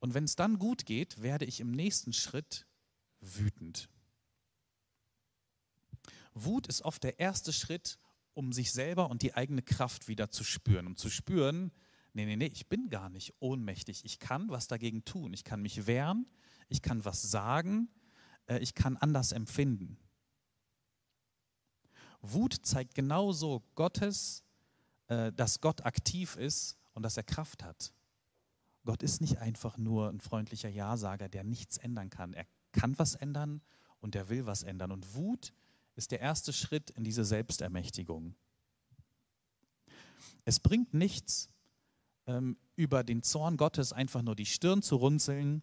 Und 0.00 0.14
wenn 0.14 0.24
es 0.24 0.34
dann 0.34 0.58
gut 0.58 0.86
geht, 0.86 1.22
werde 1.22 1.44
ich 1.44 1.60
im 1.60 1.70
nächsten 1.70 2.12
Schritt 2.12 2.66
wütend. 3.20 3.88
Wut 6.34 6.66
ist 6.66 6.82
oft 6.82 7.02
der 7.02 7.18
erste 7.18 7.52
Schritt, 7.52 7.98
um 8.34 8.52
sich 8.52 8.72
selber 8.72 9.10
und 9.10 9.22
die 9.22 9.34
eigene 9.34 9.62
Kraft 9.62 10.08
wieder 10.08 10.30
zu 10.30 10.44
spüren, 10.44 10.86
um 10.86 10.96
zu 10.96 11.10
spüren, 11.10 11.72
nee, 12.12 12.24
nee, 12.24 12.36
nee, 12.36 12.50
ich 12.52 12.68
bin 12.68 12.88
gar 12.88 13.08
nicht 13.08 13.34
ohnmächtig, 13.40 14.04
ich 14.04 14.18
kann 14.18 14.48
was 14.48 14.68
dagegen 14.68 15.04
tun, 15.04 15.32
ich 15.32 15.44
kann 15.44 15.62
mich 15.62 15.86
wehren, 15.86 16.26
ich 16.68 16.82
kann 16.82 17.04
was 17.04 17.22
sagen, 17.22 17.88
äh, 18.46 18.58
ich 18.58 18.74
kann 18.74 18.96
anders 18.96 19.32
empfinden. 19.32 19.98
Wut 22.22 22.54
zeigt 22.62 22.94
genauso 22.94 23.62
Gottes, 23.74 24.44
äh, 25.08 25.32
dass 25.32 25.60
Gott 25.60 25.84
aktiv 25.84 26.36
ist 26.36 26.78
und 26.92 27.02
dass 27.02 27.16
er 27.16 27.22
Kraft 27.24 27.64
hat. 27.64 27.92
Gott 28.84 29.02
ist 29.02 29.20
nicht 29.20 29.38
einfach 29.38 29.76
nur 29.76 30.08
ein 30.08 30.20
freundlicher 30.20 30.68
Ja-Sager, 30.68 31.28
der 31.28 31.44
nichts 31.44 31.76
ändern 31.76 32.10
kann. 32.10 32.32
Er 32.32 32.46
kann 32.72 32.98
was 32.98 33.14
ändern 33.14 33.62
und 34.00 34.14
er 34.14 34.28
will 34.28 34.46
was 34.46 34.62
ändern. 34.62 34.92
Und 34.92 35.14
Wut 35.14 35.52
ist 36.00 36.12
der 36.12 36.20
erste 36.20 36.54
Schritt 36.54 36.88
in 36.88 37.04
diese 37.04 37.26
Selbstermächtigung. 37.26 38.34
Es 40.46 40.58
bringt 40.58 40.94
nichts, 40.94 41.50
ähm, 42.26 42.56
über 42.74 43.04
den 43.04 43.22
Zorn 43.22 43.58
Gottes 43.58 43.92
einfach 43.92 44.22
nur 44.22 44.34
die 44.34 44.46
Stirn 44.46 44.80
zu 44.80 44.96
runzeln, 44.96 45.60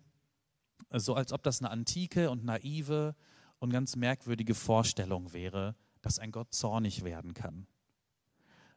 so 0.93 1.15
als 1.15 1.33
ob 1.33 1.41
das 1.41 1.59
eine 1.59 1.71
antike 1.71 2.29
und 2.29 2.45
naive 2.45 3.15
und 3.57 3.71
ganz 3.71 3.95
merkwürdige 3.95 4.53
Vorstellung 4.53 5.33
wäre, 5.33 5.75
dass 6.03 6.19
ein 6.19 6.31
Gott 6.31 6.53
zornig 6.53 7.03
werden 7.03 7.33
kann. 7.33 7.65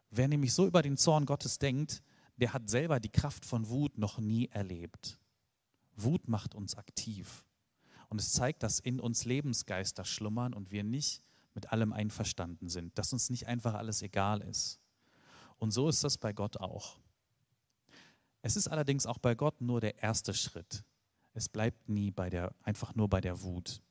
Wer 0.09 0.29
nämlich 0.29 0.55
so 0.55 0.67
über 0.67 0.81
den 0.81 0.97
Zorn 0.97 1.27
Gottes 1.27 1.59
denkt, 1.59 2.03
der 2.37 2.55
hat 2.55 2.71
selber 2.71 3.01
die 3.01 3.13
Kraft 3.13 3.45
von 3.45 3.69
Wut 3.69 3.99
noch 3.99 4.19
nie 4.19 4.49
erlebt. 4.49 5.21
Wut 5.95 6.27
macht 6.27 6.55
uns 6.55 6.75
aktiv. 6.75 7.45
Und 8.09 8.19
es 8.19 8.33
zeigt, 8.33 8.63
dass 8.63 8.81
in 8.81 8.99
uns 8.99 9.27
Lebensgeister 9.27 10.07
schlummern 10.07 10.55
und 10.55 10.71
wir 10.71 10.85
nicht 10.85 11.23
mit 11.55 11.73
allem 11.73 11.93
einverstanden 11.93 12.69
sind, 12.69 12.97
dass 12.99 13.13
uns 13.13 13.31
nicht 13.31 13.47
einfach 13.47 13.75
alles 13.75 14.03
egal 14.03 14.41
ist. 14.43 14.79
Und 15.59 15.73
so 15.73 15.89
ist 15.89 16.05
das 16.05 16.17
bei 16.17 16.33
Gott 16.33 16.57
auch. 16.59 16.97
Es 18.43 18.57
ist 18.57 18.69
allerdings 18.69 19.07
auch 19.07 19.19
bei 19.19 19.35
Gott 19.35 19.61
nur 19.61 19.81
der 19.81 20.03
erste 20.03 20.33
Schritt. 20.33 20.85
Es 21.35 21.49
bleibt 21.49 21.89
nie 21.89 22.11
bei 22.11 22.31
der, 22.31 22.55
einfach 22.63 22.95
nur 22.95 23.09
bei 23.09 23.21
der 23.21 23.43
Wut. 23.43 23.83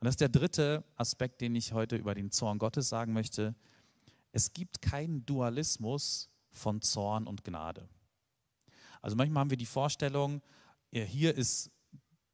Und 0.00 0.04
das 0.04 0.12
ist 0.12 0.20
der 0.20 0.28
dritte 0.28 0.84
Aspekt, 0.94 1.40
den 1.40 1.54
ich 1.54 1.72
heute 1.72 1.96
über 1.96 2.14
den 2.14 2.30
Zorn 2.30 2.58
Gottes 2.58 2.88
sagen 2.88 3.12
möchte. 3.12 3.54
Es 4.32 4.52
gibt 4.52 4.82
keinen 4.82 5.24
Dualismus 5.24 6.30
von 6.52 6.82
Zorn 6.82 7.26
und 7.26 7.44
Gnade. 7.44 7.88
Also 9.00 9.16
manchmal 9.16 9.40
haben 9.40 9.50
wir 9.50 9.56
die 9.56 9.66
Vorstellung, 9.66 10.42
hier 10.90 11.34
ist 11.34 11.70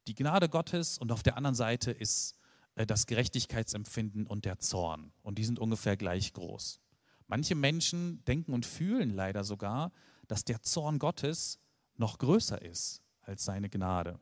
die 0.07 0.15
Gnade 0.15 0.49
Gottes 0.49 0.97
und 0.97 1.11
auf 1.11 1.23
der 1.23 1.37
anderen 1.37 1.55
Seite 1.55 1.91
ist 1.91 2.35
das 2.75 3.05
Gerechtigkeitsempfinden 3.05 4.27
und 4.27 4.43
der 4.43 4.59
Zorn. 4.59 5.13
Und 5.21 5.37
die 5.37 5.45
sind 5.45 5.59
ungefähr 5.59 5.95
gleich 5.95 6.33
groß. 6.33 6.81
Manche 7.27 7.55
Menschen 7.55 8.23
denken 8.25 8.53
und 8.53 8.65
fühlen 8.65 9.09
leider 9.09 9.43
sogar, 9.43 9.91
dass 10.27 10.43
der 10.43 10.61
Zorn 10.61 10.99
Gottes 10.99 11.59
noch 11.95 12.17
größer 12.17 12.61
ist 12.61 13.01
als 13.21 13.45
seine 13.45 13.69
Gnade. 13.69 14.19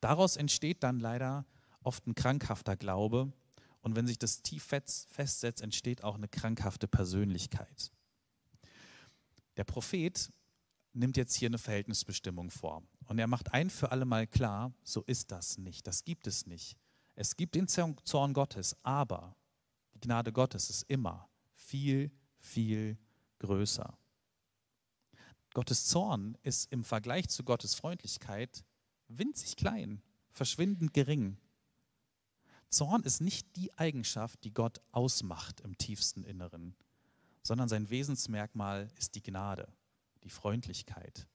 Daraus 0.00 0.36
entsteht 0.36 0.82
dann 0.82 1.00
leider 1.00 1.46
oft 1.82 2.06
ein 2.06 2.14
krankhafter 2.14 2.76
Glaube 2.76 3.32
und 3.80 3.96
wenn 3.96 4.06
sich 4.06 4.18
das 4.18 4.42
tief 4.42 4.64
festsetzt, 4.64 5.62
entsteht 5.62 6.04
auch 6.04 6.14
eine 6.14 6.28
krankhafte 6.28 6.86
Persönlichkeit. 6.86 7.90
Der 9.56 9.64
Prophet 9.64 10.30
nimmt 10.92 11.16
jetzt 11.16 11.34
hier 11.34 11.48
eine 11.48 11.58
Verhältnisbestimmung 11.58 12.50
vor 12.50 12.82
und 13.06 13.18
er 13.18 13.26
macht 13.26 13.52
ein 13.52 13.70
für 13.70 13.90
alle 13.90 14.04
Mal 14.04 14.26
klar, 14.26 14.72
so 14.82 15.02
ist 15.02 15.30
das 15.30 15.58
nicht, 15.58 15.86
das 15.86 16.04
gibt 16.04 16.26
es 16.26 16.46
nicht. 16.46 16.76
Es 17.20 17.36
gibt 17.36 17.54
den 17.54 17.68
Zorn 17.68 18.32
Gottes, 18.32 18.78
aber 18.82 19.36
die 19.92 20.00
Gnade 20.00 20.32
Gottes 20.32 20.70
ist 20.70 20.84
immer 20.84 21.28
viel, 21.52 22.10
viel 22.38 22.96
größer. 23.40 23.98
Gottes 25.52 25.84
Zorn 25.84 26.38
ist 26.44 26.72
im 26.72 26.82
Vergleich 26.82 27.28
zu 27.28 27.44
Gottes 27.44 27.74
Freundlichkeit 27.74 28.64
winzig 29.08 29.56
klein, 29.56 30.00
verschwindend 30.30 30.94
gering. 30.94 31.36
Zorn 32.70 33.02
ist 33.02 33.20
nicht 33.20 33.54
die 33.54 33.76
Eigenschaft, 33.76 34.42
die 34.42 34.54
Gott 34.54 34.80
ausmacht 34.90 35.60
im 35.60 35.76
tiefsten 35.76 36.24
Inneren, 36.24 36.74
sondern 37.42 37.68
sein 37.68 37.90
Wesensmerkmal 37.90 38.90
ist 38.96 39.14
die 39.14 39.22
Gnade, 39.22 39.70
die 40.24 40.30
Freundlichkeit. 40.30 41.28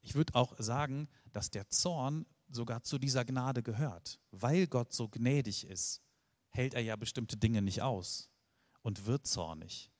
Ich 0.00 0.14
würde 0.14 0.34
auch 0.34 0.54
sagen, 0.58 1.10
dass 1.34 1.50
der 1.50 1.68
Zorn 1.68 2.24
sogar 2.50 2.82
zu 2.82 2.98
dieser 2.98 3.24
Gnade 3.24 3.62
gehört. 3.62 4.20
Weil 4.30 4.66
Gott 4.66 4.92
so 4.92 5.08
gnädig 5.08 5.66
ist, 5.66 6.02
hält 6.50 6.74
er 6.74 6.82
ja 6.82 6.96
bestimmte 6.96 7.36
Dinge 7.36 7.62
nicht 7.62 7.82
aus 7.82 8.30
und 8.82 9.06
wird 9.06 9.26
zornig. 9.26 9.90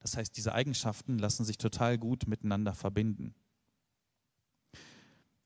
Das 0.00 0.16
heißt, 0.16 0.36
diese 0.36 0.52
Eigenschaften 0.52 1.18
lassen 1.18 1.44
sich 1.44 1.56
total 1.56 1.98
gut 1.98 2.26
miteinander 2.26 2.74
verbinden. 2.74 3.34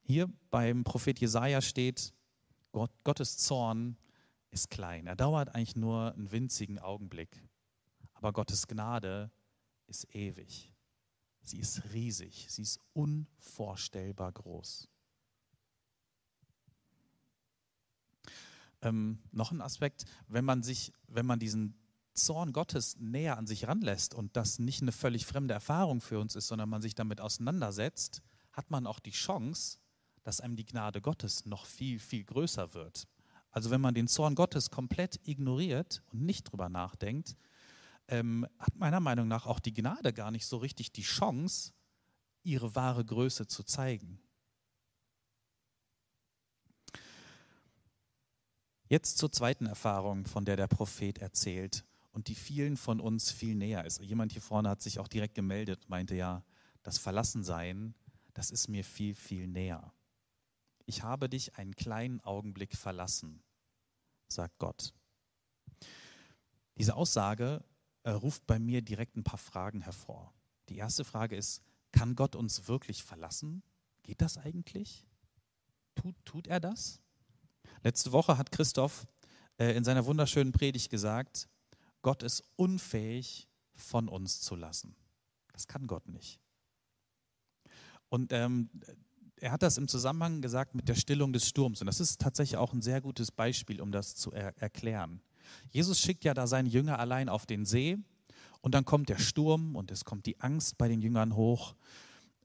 Hier 0.02 0.28
beim 0.50 0.84
Prophet 0.84 1.20
Jesaja 1.20 1.60
steht, 1.60 2.12
Gott, 2.72 2.90
Gottes 3.04 3.38
Zorn 3.38 3.96
ist 4.50 4.70
klein. 4.70 5.06
Er 5.06 5.16
dauert 5.16 5.54
eigentlich 5.54 5.76
nur 5.76 6.14
einen 6.14 6.32
winzigen 6.32 6.78
Augenblick. 6.78 7.42
Aber 8.14 8.32
Gottes 8.32 8.66
Gnade 8.66 9.30
ist 9.86 10.12
ewig. 10.14 10.72
Sie 11.42 11.58
ist 11.58 11.92
riesig. 11.92 12.46
Sie 12.48 12.62
ist 12.62 12.80
unvorstellbar 12.94 14.32
groß. 14.32 14.88
Ähm, 18.82 19.18
noch 19.32 19.50
ein 19.50 19.60
Aspekt, 19.60 20.04
wenn 20.28 20.44
man 20.44 20.62
sich, 20.62 20.92
wenn 21.08 21.26
man 21.26 21.38
diesen 21.38 21.74
Zorn 22.14 22.52
Gottes 22.52 22.96
näher 22.98 23.38
an 23.38 23.46
sich 23.46 23.66
ranlässt 23.66 24.14
und 24.14 24.36
das 24.36 24.58
nicht 24.58 24.82
eine 24.82 24.92
völlig 24.92 25.26
fremde 25.26 25.54
Erfahrung 25.54 26.00
für 26.00 26.18
uns 26.20 26.36
ist, 26.36 26.48
sondern 26.48 26.68
man 26.68 26.82
sich 26.82 26.94
damit 26.94 27.20
auseinandersetzt, 27.20 28.22
hat 28.52 28.70
man 28.70 28.86
auch 28.86 29.00
die 29.00 29.12
Chance, 29.12 29.78
dass 30.24 30.40
einem 30.40 30.56
die 30.56 30.66
Gnade 30.66 31.00
Gottes 31.00 31.46
noch 31.46 31.64
viel, 31.64 31.98
viel 31.98 32.24
größer 32.24 32.74
wird. 32.74 33.06
Also 33.50 33.70
wenn 33.70 33.80
man 33.80 33.94
den 33.94 34.08
Zorn 34.08 34.34
Gottes 34.34 34.70
komplett 34.70 35.20
ignoriert 35.26 36.02
und 36.12 36.22
nicht 36.22 36.44
drüber 36.44 36.68
nachdenkt, 36.68 37.36
ähm, 38.08 38.46
hat 38.58 38.76
meiner 38.76 39.00
Meinung 39.00 39.28
nach 39.28 39.46
auch 39.46 39.60
die 39.60 39.72
Gnade 39.72 40.12
gar 40.12 40.30
nicht 40.30 40.46
so 40.46 40.58
richtig 40.58 40.92
die 40.92 41.02
Chance, 41.02 41.72
ihre 42.42 42.74
wahre 42.74 43.04
Größe 43.04 43.46
zu 43.46 43.62
zeigen. 43.62 44.20
Jetzt 48.88 49.18
zur 49.18 49.30
zweiten 49.30 49.66
Erfahrung, 49.66 50.26
von 50.26 50.46
der 50.46 50.56
der 50.56 50.66
Prophet 50.66 51.18
erzählt 51.18 51.84
und 52.12 52.28
die 52.28 52.34
vielen 52.34 52.76
von 52.78 53.00
uns 53.00 53.30
viel 53.30 53.54
näher 53.54 53.84
ist. 53.84 54.00
Jemand 54.00 54.32
hier 54.32 54.40
vorne 54.40 54.70
hat 54.70 54.80
sich 54.80 54.98
auch 54.98 55.08
direkt 55.08 55.34
gemeldet, 55.34 55.88
meinte 55.88 56.14
ja, 56.14 56.42
das 56.82 56.96
Verlassensein, 56.96 57.94
das 58.32 58.50
ist 58.50 58.68
mir 58.68 58.84
viel, 58.84 59.14
viel 59.14 59.46
näher. 59.46 59.92
Ich 60.86 61.02
habe 61.02 61.28
dich 61.28 61.56
einen 61.56 61.76
kleinen 61.76 62.20
Augenblick 62.20 62.74
verlassen, 62.74 63.42
sagt 64.26 64.58
Gott. 64.58 64.94
Diese 66.78 66.94
Aussage 66.94 67.62
äh, 68.04 68.10
ruft 68.10 68.46
bei 68.46 68.58
mir 68.58 68.80
direkt 68.80 69.16
ein 69.16 69.24
paar 69.24 69.38
Fragen 69.38 69.82
hervor. 69.82 70.32
Die 70.70 70.76
erste 70.76 71.04
Frage 71.04 71.36
ist, 71.36 71.62
kann 71.92 72.14
Gott 72.14 72.36
uns 72.36 72.68
wirklich 72.68 73.02
verlassen? 73.02 73.62
Geht 74.02 74.22
das 74.22 74.38
eigentlich? 74.38 75.06
Tut, 75.94 76.14
tut 76.24 76.46
er 76.46 76.60
das? 76.60 77.02
Letzte 77.82 78.12
Woche 78.12 78.38
hat 78.38 78.52
Christoph 78.52 79.06
äh, 79.58 79.76
in 79.76 79.84
seiner 79.84 80.06
wunderschönen 80.06 80.52
Predigt 80.52 80.90
gesagt, 80.90 81.48
Gott 82.02 82.22
ist 82.22 82.44
unfähig, 82.56 83.48
von 83.74 84.08
uns 84.08 84.40
zu 84.40 84.56
lassen. 84.56 84.94
Das 85.52 85.66
kann 85.66 85.86
Gott 85.86 86.08
nicht. 86.08 86.40
Und 88.08 88.32
ähm, 88.32 88.70
er 89.36 89.52
hat 89.52 89.62
das 89.62 89.78
im 89.78 89.88
Zusammenhang 89.88 90.42
gesagt 90.42 90.74
mit 90.74 90.88
der 90.88 90.94
Stillung 90.94 91.32
des 91.32 91.48
Sturms. 91.48 91.80
Und 91.80 91.86
das 91.86 92.00
ist 92.00 92.20
tatsächlich 92.20 92.56
auch 92.56 92.72
ein 92.72 92.82
sehr 92.82 93.00
gutes 93.00 93.30
Beispiel, 93.30 93.80
um 93.80 93.92
das 93.92 94.16
zu 94.16 94.32
er 94.32 94.56
erklären. 94.58 95.20
Jesus 95.70 96.00
schickt 96.00 96.24
ja 96.24 96.34
da 96.34 96.46
seine 96.46 96.68
Jünger 96.68 96.98
allein 96.98 97.28
auf 97.28 97.46
den 97.46 97.64
See 97.64 97.98
und 98.60 98.74
dann 98.74 98.84
kommt 98.84 99.08
der 99.08 99.18
Sturm 99.18 99.76
und 99.76 99.90
es 99.90 100.04
kommt 100.04 100.26
die 100.26 100.40
Angst 100.40 100.76
bei 100.78 100.88
den 100.88 101.00
Jüngern 101.00 101.34
hoch 101.36 101.74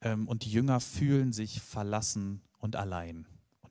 ähm, 0.01 0.27
und 0.27 0.45
die 0.45 0.51
Jünger 0.51 0.79
fühlen 0.79 1.33
sich 1.33 1.61
verlassen 1.61 2.41
und 2.59 2.75
allein. 2.75 3.25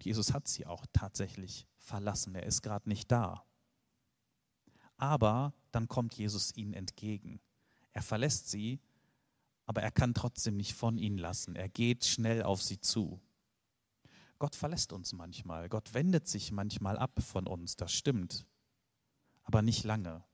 Jesus 0.04 0.32
hat 0.32 0.48
sie 0.48 0.66
auch 0.66 0.86
tatsächlich 0.92 1.66
verlassen. 1.76 2.34
Er 2.34 2.44
ist 2.44 2.62
gerade 2.62 2.88
nicht 2.88 3.10
da. 3.10 3.44
Aber 4.96 5.54
dann 5.70 5.88
kommt 5.88 6.14
Jesus 6.14 6.54
ihnen 6.56 6.74
entgegen. 6.74 7.40
Er 7.92 8.02
verlässt 8.02 8.48
sie, 8.50 8.80
aber 9.66 9.82
er 9.82 9.90
kann 9.90 10.14
trotzdem 10.14 10.56
nicht 10.56 10.74
von 10.74 10.98
ihnen 10.98 11.18
lassen. 11.18 11.56
Er 11.56 11.68
geht 11.68 12.04
schnell 12.04 12.42
auf 12.42 12.62
sie 12.62 12.80
zu. 12.80 13.20
Gott 14.38 14.56
verlässt 14.56 14.92
uns 14.92 15.12
manchmal. 15.12 15.68
Gott 15.68 15.94
wendet 15.94 16.26
sich 16.26 16.52
manchmal 16.52 16.98
ab 16.98 17.22
von 17.22 17.46
uns, 17.46 17.76
das 17.76 17.92
stimmt. 17.92 18.46
Aber 19.44 19.62
nicht 19.62 19.84
lange 19.84 20.24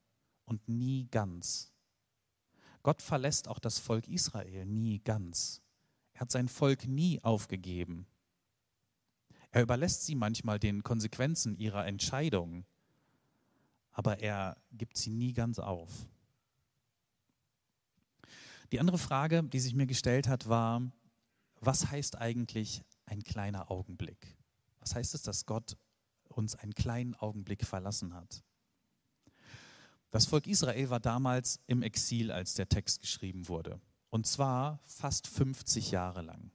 und 0.45 0.67
nie 0.67 1.07
ganz. 1.11 1.71
Gott 2.81 3.01
verlässt 3.01 3.47
auch 3.47 3.59
das 3.59 3.79
Volk 3.79 4.07
Israel 4.07 4.65
nie 4.65 4.99
ganz. 4.99 5.61
Er 6.13 6.21
hat 6.21 6.31
sein 6.31 6.47
Volk 6.47 6.87
nie 6.87 7.23
aufgegeben. 7.23 8.07
Er 9.51 9.63
überlässt 9.63 10.05
sie 10.05 10.15
manchmal 10.15 10.59
den 10.59 10.83
Konsequenzen 10.83 11.55
ihrer 11.57 11.85
Entscheidungen, 11.85 12.65
aber 13.91 14.19
er 14.19 14.57
gibt 14.71 14.97
sie 14.97 15.09
nie 15.09 15.33
ganz 15.33 15.59
auf. 15.59 15.89
Die 18.71 18.79
andere 18.79 18.99
Frage, 18.99 19.43
die 19.43 19.59
sich 19.59 19.73
mir 19.73 19.87
gestellt 19.87 20.27
hat, 20.27 20.47
war, 20.47 20.81
was 21.59 21.89
heißt 21.89 22.17
eigentlich 22.17 22.83
ein 23.05 23.23
kleiner 23.23 23.71
Augenblick? 23.71 24.37
Was 24.79 24.95
heißt 24.95 25.15
es, 25.15 25.23
dass 25.23 25.45
Gott 25.45 25.75
uns 26.27 26.55
einen 26.55 26.75
kleinen 26.75 27.15
Augenblick 27.15 27.65
verlassen 27.65 28.13
hat? 28.13 28.43
Das 30.11 30.25
Volk 30.25 30.47
Israel 30.47 30.89
war 30.89 30.99
damals 30.99 31.59
im 31.67 31.83
Exil, 31.83 32.31
als 32.31 32.53
der 32.53 32.69
Text 32.69 33.01
geschrieben 33.01 33.47
wurde. 33.47 33.79
Und 34.09 34.25
zwar 34.25 34.79
fast 34.85 35.27
50 35.27 35.91
Jahre 35.91 36.21
lang. 36.21 36.51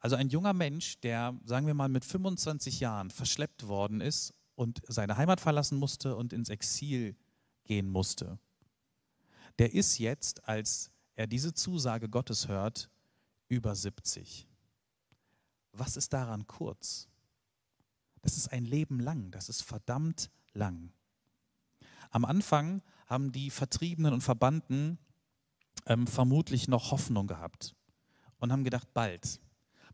Also 0.00 0.16
ein 0.16 0.30
junger 0.30 0.54
Mensch, 0.54 0.98
der, 1.00 1.38
sagen 1.44 1.66
wir 1.66 1.74
mal, 1.74 1.88
mit 1.88 2.04
25 2.04 2.80
Jahren 2.80 3.10
verschleppt 3.10 3.68
worden 3.68 4.00
ist 4.00 4.34
und 4.54 4.80
seine 4.88 5.16
Heimat 5.16 5.40
verlassen 5.40 5.78
musste 5.78 6.16
und 6.16 6.32
ins 6.32 6.48
Exil 6.48 7.16
gehen 7.64 7.88
musste, 7.88 8.38
der 9.58 9.74
ist 9.74 9.98
jetzt, 9.98 10.48
als 10.48 10.90
er 11.16 11.26
diese 11.26 11.52
Zusage 11.52 12.08
Gottes 12.08 12.48
hört, 12.48 12.90
über 13.48 13.74
70. 13.74 14.48
Was 15.72 15.96
ist 15.98 16.14
daran 16.14 16.46
kurz? 16.46 17.08
Das 18.22 18.38
ist 18.38 18.52
ein 18.52 18.64
Leben 18.64 19.00
lang, 19.00 19.30
das 19.30 19.50
ist 19.50 19.62
verdammt 19.62 20.30
lang. 20.52 20.92
Am 22.10 22.24
Anfang 22.24 22.82
haben 23.06 23.32
die 23.32 23.50
Vertriebenen 23.50 24.14
und 24.14 24.22
Verbannten 24.22 24.98
ähm, 25.86 26.06
vermutlich 26.06 26.68
noch 26.68 26.90
Hoffnung 26.90 27.26
gehabt 27.26 27.74
und 28.38 28.50
haben 28.50 28.64
gedacht, 28.64 28.92
bald, 28.94 29.40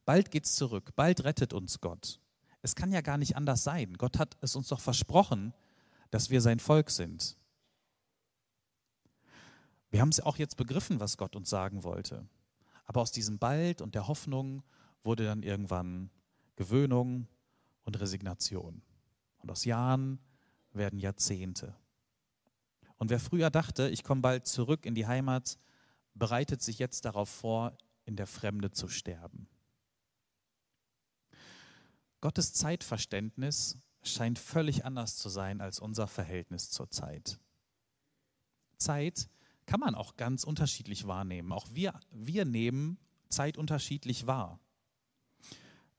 bald 0.07 0.31
geht's 0.31 0.57
zurück, 0.57 0.93
bald 0.97 1.25
rettet 1.25 1.53
uns 1.53 1.81
Gott. 1.81 2.19
Es 2.63 2.75
kann 2.75 2.91
ja 2.91 3.03
gar 3.03 3.19
nicht 3.19 3.37
anders 3.37 3.63
sein. 3.63 3.95
Gott 3.99 4.19
hat 4.19 4.37
es 4.41 4.57
uns 4.57 4.69
doch 4.69 4.81
versprochen, 4.81 5.53
dass 6.11 6.31
wir 6.31 6.41
sein 6.41 6.59
Volk 6.59 6.91
sind. 6.91 7.37
Wir 9.91 10.01
haben 10.01 10.09
es 10.09 10.21
auch 10.21 10.37
jetzt 10.37 10.57
begriffen, 10.57 10.99
was 10.99 11.17
Gott 11.17 11.37
uns 11.37 11.51
sagen 11.51 11.85
wollte. 11.85 12.27
Aber 12.87 13.03
aus 13.03 13.13
diesem 13.13 13.39
Bald 13.39 13.83
und 13.83 13.95
der 13.95 14.09
Hoffnung 14.09 14.63
wurde 15.03 15.25
dann 15.25 15.43
irgendwann 15.43 16.11
Gewöhnung 16.57 17.29
und 17.85 18.01
Resignation. 18.01 18.83
Und 19.39 19.51
aus 19.51 19.65
Jahren 19.65 20.19
werden 20.73 20.99
Jahrzehnte. 20.99 21.77
Und 22.99 23.11
wer 23.11 23.21
früher 23.21 23.51
dachte, 23.51 23.89
ich 23.89 24.03
komme 24.03 24.23
bald 24.23 24.47
zurück 24.47 24.87
in 24.87 24.95
die 24.95 25.07
Heimat, 25.07 25.59
bereitet 26.15 26.63
sich 26.63 26.79
jetzt 26.79 27.05
darauf 27.05 27.29
vor, 27.29 27.77
in 28.05 28.17
der 28.17 28.27
Fremde 28.27 28.71
zu 28.71 28.89
sterben. 28.89 29.49
Gottes 32.21 32.53
Zeitverständnis 32.53 33.79
scheint 34.03 34.39
völlig 34.39 34.85
anders 34.85 35.17
zu 35.17 35.29
sein 35.29 35.61
als 35.61 35.79
unser 35.79 36.07
Verhältnis 36.07 36.71
zur 36.71 36.91
Zeit. 36.91 37.39
Zeit 38.79 39.29
kann 39.67 39.81
man 39.81 39.95
auch 39.95 40.17
ganz 40.17 40.45
unterschiedlich 40.45 41.07
wahrnehmen. 41.07 41.53
Auch 41.53 41.67
wir, 41.73 41.99
wir 42.11 42.45
nehmen 42.45 42.99
Zeit 43.29 43.59
unterschiedlich 43.59 44.27
wahr. 44.27 44.61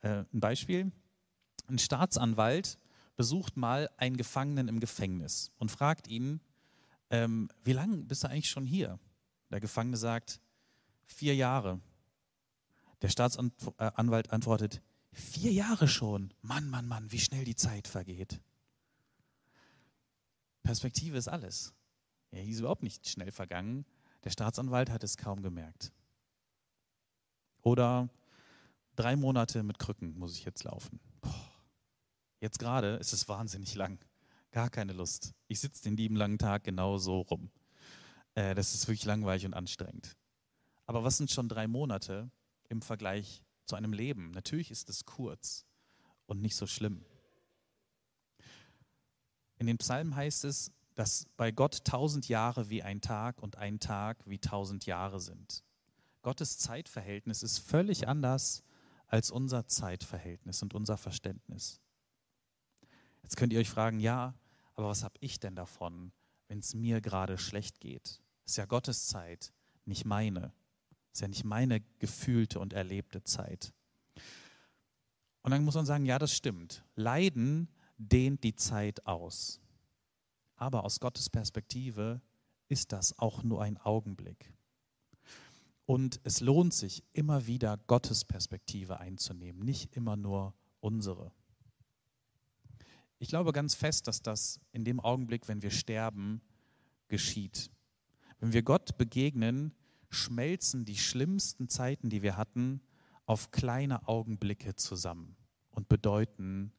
Äh, 0.02 0.24
ein 0.34 0.40
Beispiel, 0.40 0.92
ein 1.68 1.80
Staatsanwalt 1.80 2.78
besucht 3.16 3.58
mal 3.58 3.90
einen 3.98 4.16
Gefangenen 4.16 4.68
im 4.68 4.80
Gefängnis 4.80 5.52
und 5.58 5.72
fragt 5.72 6.08
ihn, 6.08 6.40
ähm, 7.10 7.50
wie 7.64 7.74
lange 7.74 7.98
bist 7.98 8.24
du 8.24 8.30
eigentlich 8.30 8.50
schon 8.50 8.66
hier? 8.66 9.00
Der 9.50 9.60
Gefangene 9.60 9.98
sagt, 9.98 10.40
vier 11.06 11.36
Jahre. 11.36 11.80
Der 13.02 13.10
Staatsanwalt 13.10 14.32
antwortet, 14.32 14.82
vier 15.20 15.52
Jahre 15.52 15.88
schon. 15.88 16.34
Mann, 16.42 16.70
Mann, 16.70 16.88
Mann, 16.88 17.12
wie 17.12 17.20
schnell 17.20 17.46
die 17.46 17.56
Zeit 17.56 17.88
vergeht. 17.88 18.40
Perspektive 20.64 21.18
ist 21.18 21.28
alles. 21.28 21.74
Er 22.32 22.42
hieß 22.42 22.60
überhaupt 22.60 22.84
nicht 22.84 23.08
schnell 23.08 23.32
vergangen. 23.32 23.86
Der 24.24 24.30
Staatsanwalt 24.30 24.90
hat 24.90 25.04
es 25.04 25.18
kaum 25.18 25.42
gemerkt. 25.42 25.92
Oder 27.62 28.10
drei 28.96 29.16
Monate 29.16 29.64
mit 29.64 29.80
Krücken 29.80 30.18
muss 30.18 30.34
ich 30.34 30.46
jetzt 30.46 30.64
laufen. 30.64 31.00
Jetzt 32.40 32.60
gerade 32.60 32.96
ist 32.98 33.14
es 33.14 33.28
wahnsinnig 33.28 33.76
lang. 33.76 34.00
Gar 34.52 34.70
keine 34.70 34.94
Lust. 34.94 35.34
Ich 35.48 35.60
sitze 35.60 35.84
den 35.84 35.98
lieben 35.98 36.16
langen 36.16 36.38
Tag 36.38 36.64
genau 36.64 36.98
so 36.98 37.22
rum. 37.22 37.50
Äh, 38.36 38.54
das 38.56 38.74
ist 38.74 38.88
wirklich 38.88 39.06
langweilig 39.06 39.46
und 39.46 39.54
anstrengend. 39.54 40.16
Aber 40.86 41.04
was 41.04 41.18
sind 41.18 41.32
schon 41.32 41.50
drei 41.50 41.68
Monate 41.68 42.30
im 42.70 42.82
Vergleich 42.82 43.44
zu 43.68 43.76
einem 43.76 43.94
Leben? 43.94 44.32
Natürlich 44.32 44.72
ist 44.72 44.90
es 44.90 45.06
kurz 45.06 45.66
und 46.26 46.42
nicht 46.42 46.56
so 46.56 46.68
schlimm. 46.68 47.06
In 49.60 49.68
den 49.68 49.78
Psalmen 49.78 50.16
heißt 50.16 50.46
es, 50.46 50.72
dass 50.96 51.28
bei 51.38 51.52
Gott 51.52 51.84
tausend 51.86 52.28
Jahre 52.28 52.70
wie 52.70 52.82
ein 52.82 53.02
Tag 53.02 53.42
und 53.42 53.58
ein 53.58 53.80
Tag 53.80 54.18
wie 54.26 54.40
tausend 54.40 54.86
Jahre 54.86 55.20
sind. 55.20 55.64
Gottes 56.22 56.58
Zeitverhältnis 56.58 57.44
ist 57.44 57.60
völlig 57.60 58.08
anders 58.08 58.64
als 59.06 59.32
unser 59.32 59.68
Zeitverhältnis 59.68 60.62
und 60.62 60.74
unser 60.74 60.98
Verständnis. 60.98 61.80
Jetzt 63.24 63.38
könnt 63.38 63.54
ihr 63.54 63.60
euch 63.60 63.70
fragen, 63.70 64.00
ja, 64.00 64.34
aber 64.76 64.90
was 64.90 65.04
habe 65.04 65.16
ich 65.20 65.40
denn 65.40 65.56
davon, 65.56 66.12
wenn 66.48 66.60
es 66.60 66.74
mir 66.74 67.02
gerade 67.02 67.38
schlecht 67.38 67.80
geht? 67.80 68.22
Ist 68.46 68.58
ja 68.58 68.66
Gottes 68.66 69.08
Zeit, 69.08 69.54
nicht 69.86 70.06
meine. 70.06 70.54
Ist 71.18 71.22
ja 71.22 71.28
nicht 71.28 71.46
meine 71.46 71.82
gefühlte 71.98 72.60
und 72.60 72.74
erlebte 72.74 73.24
Zeit. 73.24 73.74
Und 75.42 75.50
dann 75.50 75.66
muss 75.66 75.74
man 75.74 75.88
sagen, 75.88 76.06
ja, 76.06 76.20
das 76.20 76.32
stimmt. 76.32 76.84
Leiden 76.94 77.70
dehnt 77.98 78.44
die 78.44 78.54
Zeit 78.54 79.04
aus. 79.08 79.60
Aber 80.58 80.84
aus 80.84 81.00
Gottes 81.00 81.32
Perspektive 81.32 82.22
ist 82.68 82.92
das 82.92 83.18
auch 83.18 83.42
nur 83.42 83.64
ein 83.64 83.78
Augenblick. 83.78 84.54
Und 85.88 86.20
es 86.24 86.40
lohnt 86.40 86.76
sich 86.76 87.04
immer 87.14 87.48
wieder 87.48 87.80
Gottes 87.88 88.24
Perspektive 88.24 89.00
einzunehmen, 89.00 89.66
nicht 89.66 89.96
immer 89.96 90.18
nur 90.18 90.54
unsere. 90.82 91.32
Ich 93.18 93.30
glaube 93.30 93.54
ganz 93.54 93.74
fest, 93.74 94.08
dass 94.08 94.22
das 94.22 94.60
in 94.72 94.86
dem 94.86 95.00
Augenblick, 95.00 95.48
wenn 95.48 95.64
wir 95.64 95.72
sterben, 95.72 96.44
geschieht. 97.08 97.72
Wenn 98.40 98.54
wir 98.54 98.62
Gott 98.62 99.00
begegnen, 99.00 99.74
schmelzen 100.10 100.86
die 100.86 100.98
schlimmsten 100.98 101.70
Zeiten, 101.70 102.10
die 102.10 102.22
wir 102.22 102.38
hatten, 102.38 102.82
auf 103.26 103.52
kleine 103.52 104.08
Augenblicke 104.08 104.76
zusammen 104.76 105.36
und 105.72 105.90
bedeuten 105.90 106.72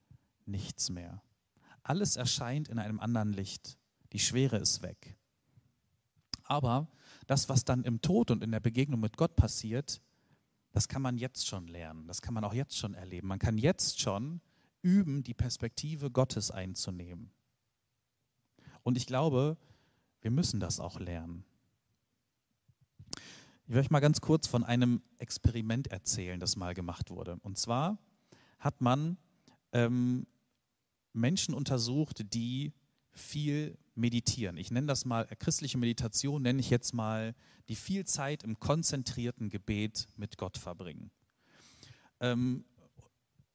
nichts 0.47 0.91
mehr. 0.91 1.23
Alles 1.83 2.17
erscheint 2.17 2.69
in 2.69 2.79
einem 2.79 3.01
anderen 3.01 3.33
Licht. 3.33 3.79
Die 4.13 4.19
Schwere 4.19 4.57
ist 4.57 4.83
weg. 4.83 5.17
Aber 6.45 6.91
das, 7.27 7.49
was 7.51 7.65
dann 7.65 7.85
im 7.85 8.01
Tod 8.01 8.31
und 8.31 8.43
in 8.43 8.51
der 8.51 8.61
Begegnung 8.61 9.01
mit 9.01 9.17
Gott 9.19 9.37
passiert, 9.37 10.01
das 10.73 10.89
kann 10.89 11.03
man 11.03 11.19
jetzt 11.19 11.47
schon 11.47 11.69
lernen. 11.69 12.07
Das 12.07 12.23
kann 12.23 12.35
man 12.35 12.45
auch 12.45 12.55
jetzt 12.55 12.77
schon 12.77 12.95
erleben. 12.95 13.29
Man 13.29 13.39
kann 13.39 13.59
jetzt 13.59 14.01
schon 14.01 14.41
üben, 14.83 15.23
die 15.23 15.35
Perspektive 15.35 16.11
Gottes 16.11 16.51
einzunehmen. 16.51 17.31
Und 18.83 18.97
ich 18.97 19.07
glaube, 19.07 19.59
wir 20.21 20.31
müssen 20.31 20.61
das 20.61 20.81
auch 20.81 20.99
lernen. 20.99 21.45
Ich 23.71 23.77
euch 23.77 23.91
mal 23.91 24.01
ganz 24.01 24.23
kurz 24.23 24.47
von 24.47 24.65
einem 24.65 25.03
Experiment 25.19 25.89
erzählen, 25.89 26.41
das 26.41 26.57
mal 26.57 26.73
gemacht 26.73 27.11
wurde. 27.11 27.37
Und 27.43 27.59
zwar 27.59 27.99
hat 28.59 28.81
man 28.81 29.19
ähm, 29.73 30.27
Menschen 31.13 31.53
untersucht, 31.53 32.33
die 32.33 32.73
viel 33.13 33.77
meditieren. 33.95 34.57
Ich 34.57 34.71
nenne 34.71 34.87
das 34.87 35.05
mal, 35.05 35.27
äh, 35.29 35.37
christliche 35.37 35.77
Meditation 35.77 36.41
nenne 36.41 36.61
ich 36.61 36.71
jetzt 36.71 36.95
mal, 36.95 37.35
die 37.69 37.77
viel 37.77 38.07
Zeit 38.07 38.43
im 38.43 38.59
konzentrierten 38.59 39.51
Gebet 39.51 40.09
mit 40.17 40.39
Gott 40.39 40.57
verbringen. 40.57 41.11
Ähm, 42.21 42.65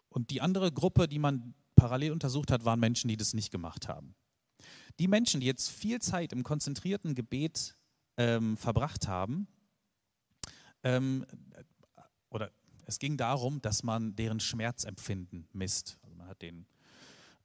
und 0.10 0.30
die 0.30 0.42
andere 0.42 0.72
Gruppe, 0.72 1.08
die 1.08 1.18
man 1.18 1.56
parallel 1.76 2.12
untersucht 2.12 2.52
hat, 2.52 2.66
waren 2.66 2.80
Menschen, 2.80 3.08
die 3.08 3.18
das 3.18 3.34
nicht 3.34 3.50
gemacht 3.50 3.88
haben. 3.88 4.14
Die 5.00 5.08
Menschen, 5.08 5.40
die 5.40 5.48
jetzt 5.48 5.72
viel 5.72 6.00
Zeit 6.04 6.34
im 6.34 6.44
konzentrierten 6.44 7.16
Gebet 7.16 7.76
ähm, 8.18 8.58
verbracht 8.58 9.08
haben, 9.08 9.48
ähm, 10.84 11.26
oder 12.30 12.52
es 12.86 13.00
ging 13.00 13.18
darum, 13.18 13.62
dass 13.62 13.84
man 13.84 14.16
deren 14.16 14.40
Schmerzempfinden 14.40 15.48
misst. 15.54 15.98
Also 16.04 16.16
man 16.16 16.28
hat 16.28 16.42
den, 16.42 16.66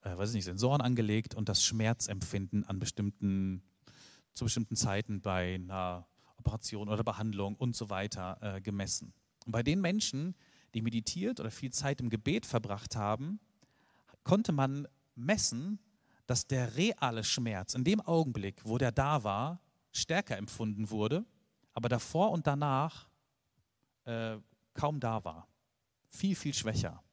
äh, 0.01 0.17
weiß 0.17 0.29
ich 0.29 0.35
nicht, 0.35 0.45
Sensoren 0.45 0.81
angelegt 0.81 1.35
und 1.35 1.49
das 1.49 1.63
Schmerzempfinden 1.63 2.63
an 2.65 2.79
bestimmten, 2.79 3.63
zu 4.33 4.45
bestimmten 4.45 4.75
Zeiten 4.75 5.21
bei 5.21 5.55
einer 5.55 6.07
Operation 6.37 6.89
oder 6.89 7.03
Behandlung 7.03 7.55
und 7.55 7.75
so 7.75 7.89
weiter 7.89 8.37
äh, 8.41 8.61
gemessen. 8.61 9.13
Und 9.45 9.51
bei 9.51 9.63
den 9.63 9.81
Menschen, 9.81 10.35
die 10.73 10.81
meditiert 10.81 11.39
oder 11.39 11.51
viel 11.51 11.71
Zeit 11.71 12.01
im 12.01 12.09
Gebet 12.09 12.45
verbracht 12.45 12.95
haben, 12.95 13.39
konnte 14.23 14.51
man 14.51 14.87
messen, 15.15 15.79
dass 16.27 16.45
der 16.47 16.75
reale 16.75 17.23
Schmerz 17.23 17.73
in 17.73 17.83
dem 17.83 18.01
Augenblick, 18.01 18.61
wo 18.63 18.77
der 18.77 18.91
da 18.91 19.23
war, 19.23 19.61
stärker 19.91 20.37
empfunden 20.37 20.89
wurde, 20.91 21.25
aber 21.73 21.89
davor 21.89 22.31
und 22.31 22.45
danach 22.45 23.08
äh, 24.05 24.37
kaum 24.73 24.99
da 24.99 25.23
war. 25.23 25.47
Viel, 26.09 26.35
viel 26.35 26.53
schwächer. 26.53 27.03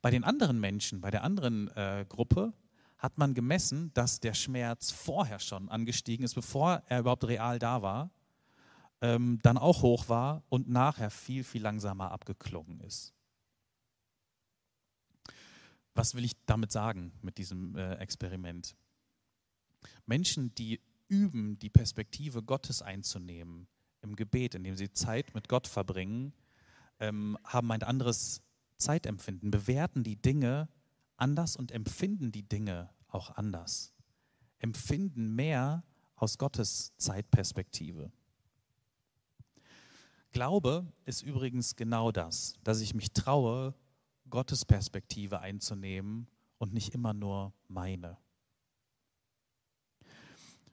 Bei 0.00 0.10
den 0.10 0.24
anderen 0.24 0.60
Menschen, 0.60 1.00
bei 1.00 1.10
der 1.10 1.24
anderen 1.24 1.68
äh, 1.68 2.06
Gruppe, 2.08 2.52
hat 2.98 3.18
man 3.18 3.34
gemessen, 3.34 3.92
dass 3.94 4.20
der 4.20 4.34
Schmerz 4.34 4.90
vorher 4.90 5.38
schon 5.38 5.68
angestiegen 5.68 6.24
ist, 6.24 6.34
bevor 6.34 6.82
er 6.86 7.00
überhaupt 7.00 7.24
real 7.24 7.58
da 7.58 7.82
war 7.82 8.10
ähm, 9.00 9.38
dann 9.42 9.58
auch 9.58 9.82
hoch 9.82 10.08
war 10.08 10.42
und 10.48 10.68
nachher 10.68 11.10
viel, 11.10 11.44
viel 11.44 11.62
langsamer 11.62 12.10
abgeklungen 12.10 12.80
ist. 12.80 13.14
Was 15.94 16.14
will 16.14 16.24
ich 16.24 16.32
damit 16.46 16.72
sagen 16.72 17.12
mit 17.22 17.38
diesem 17.38 17.76
äh, 17.76 17.94
Experiment? 17.94 18.76
Menschen, 20.06 20.54
die 20.54 20.80
üben, 21.08 21.58
die 21.58 21.70
Perspektive 21.70 22.42
Gottes 22.42 22.82
einzunehmen 22.82 23.68
im 24.02 24.16
Gebet, 24.16 24.54
indem 24.54 24.76
sie 24.76 24.92
Zeit 24.92 25.34
mit 25.34 25.48
Gott 25.48 25.66
verbringen, 25.66 26.32
ähm, 27.00 27.38
haben 27.44 27.70
ein 27.72 27.82
anderes 27.82 28.42
Zeitempfinden, 28.76 29.50
bewerten 29.50 30.04
die 30.04 30.16
Dinge 30.16 30.68
anders 31.16 31.56
und 31.56 31.72
empfinden 31.72 32.32
die 32.32 32.48
Dinge 32.48 32.90
auch 33.08 33.36
anders. 33.36 33.92
Empfinden 34.58 35.34
mehr 35.34 35.84
aus 36.16 36.38
Gottes 36.38 36.92
Zeitperspektive. 36.96 38.10
Glaube 40.32 40.92
ist 41.04 41.22
übrigens 41.22 41.76
genau 41.76 42.12
das, 42.12 42.54
dass 42.62 42.80
ich 42.80 42.94
mich 42.94 43.12
traue, 43.12 43.74
Gottes 44.30 44.64
Perspektive 44.64 45.40
einzunehmen 45.40 46.28
und 46.58 46.74
nicht 46.74 46.94
immer 46.94 47.14
nur 47.14 47.54
meine. 47.66 48.18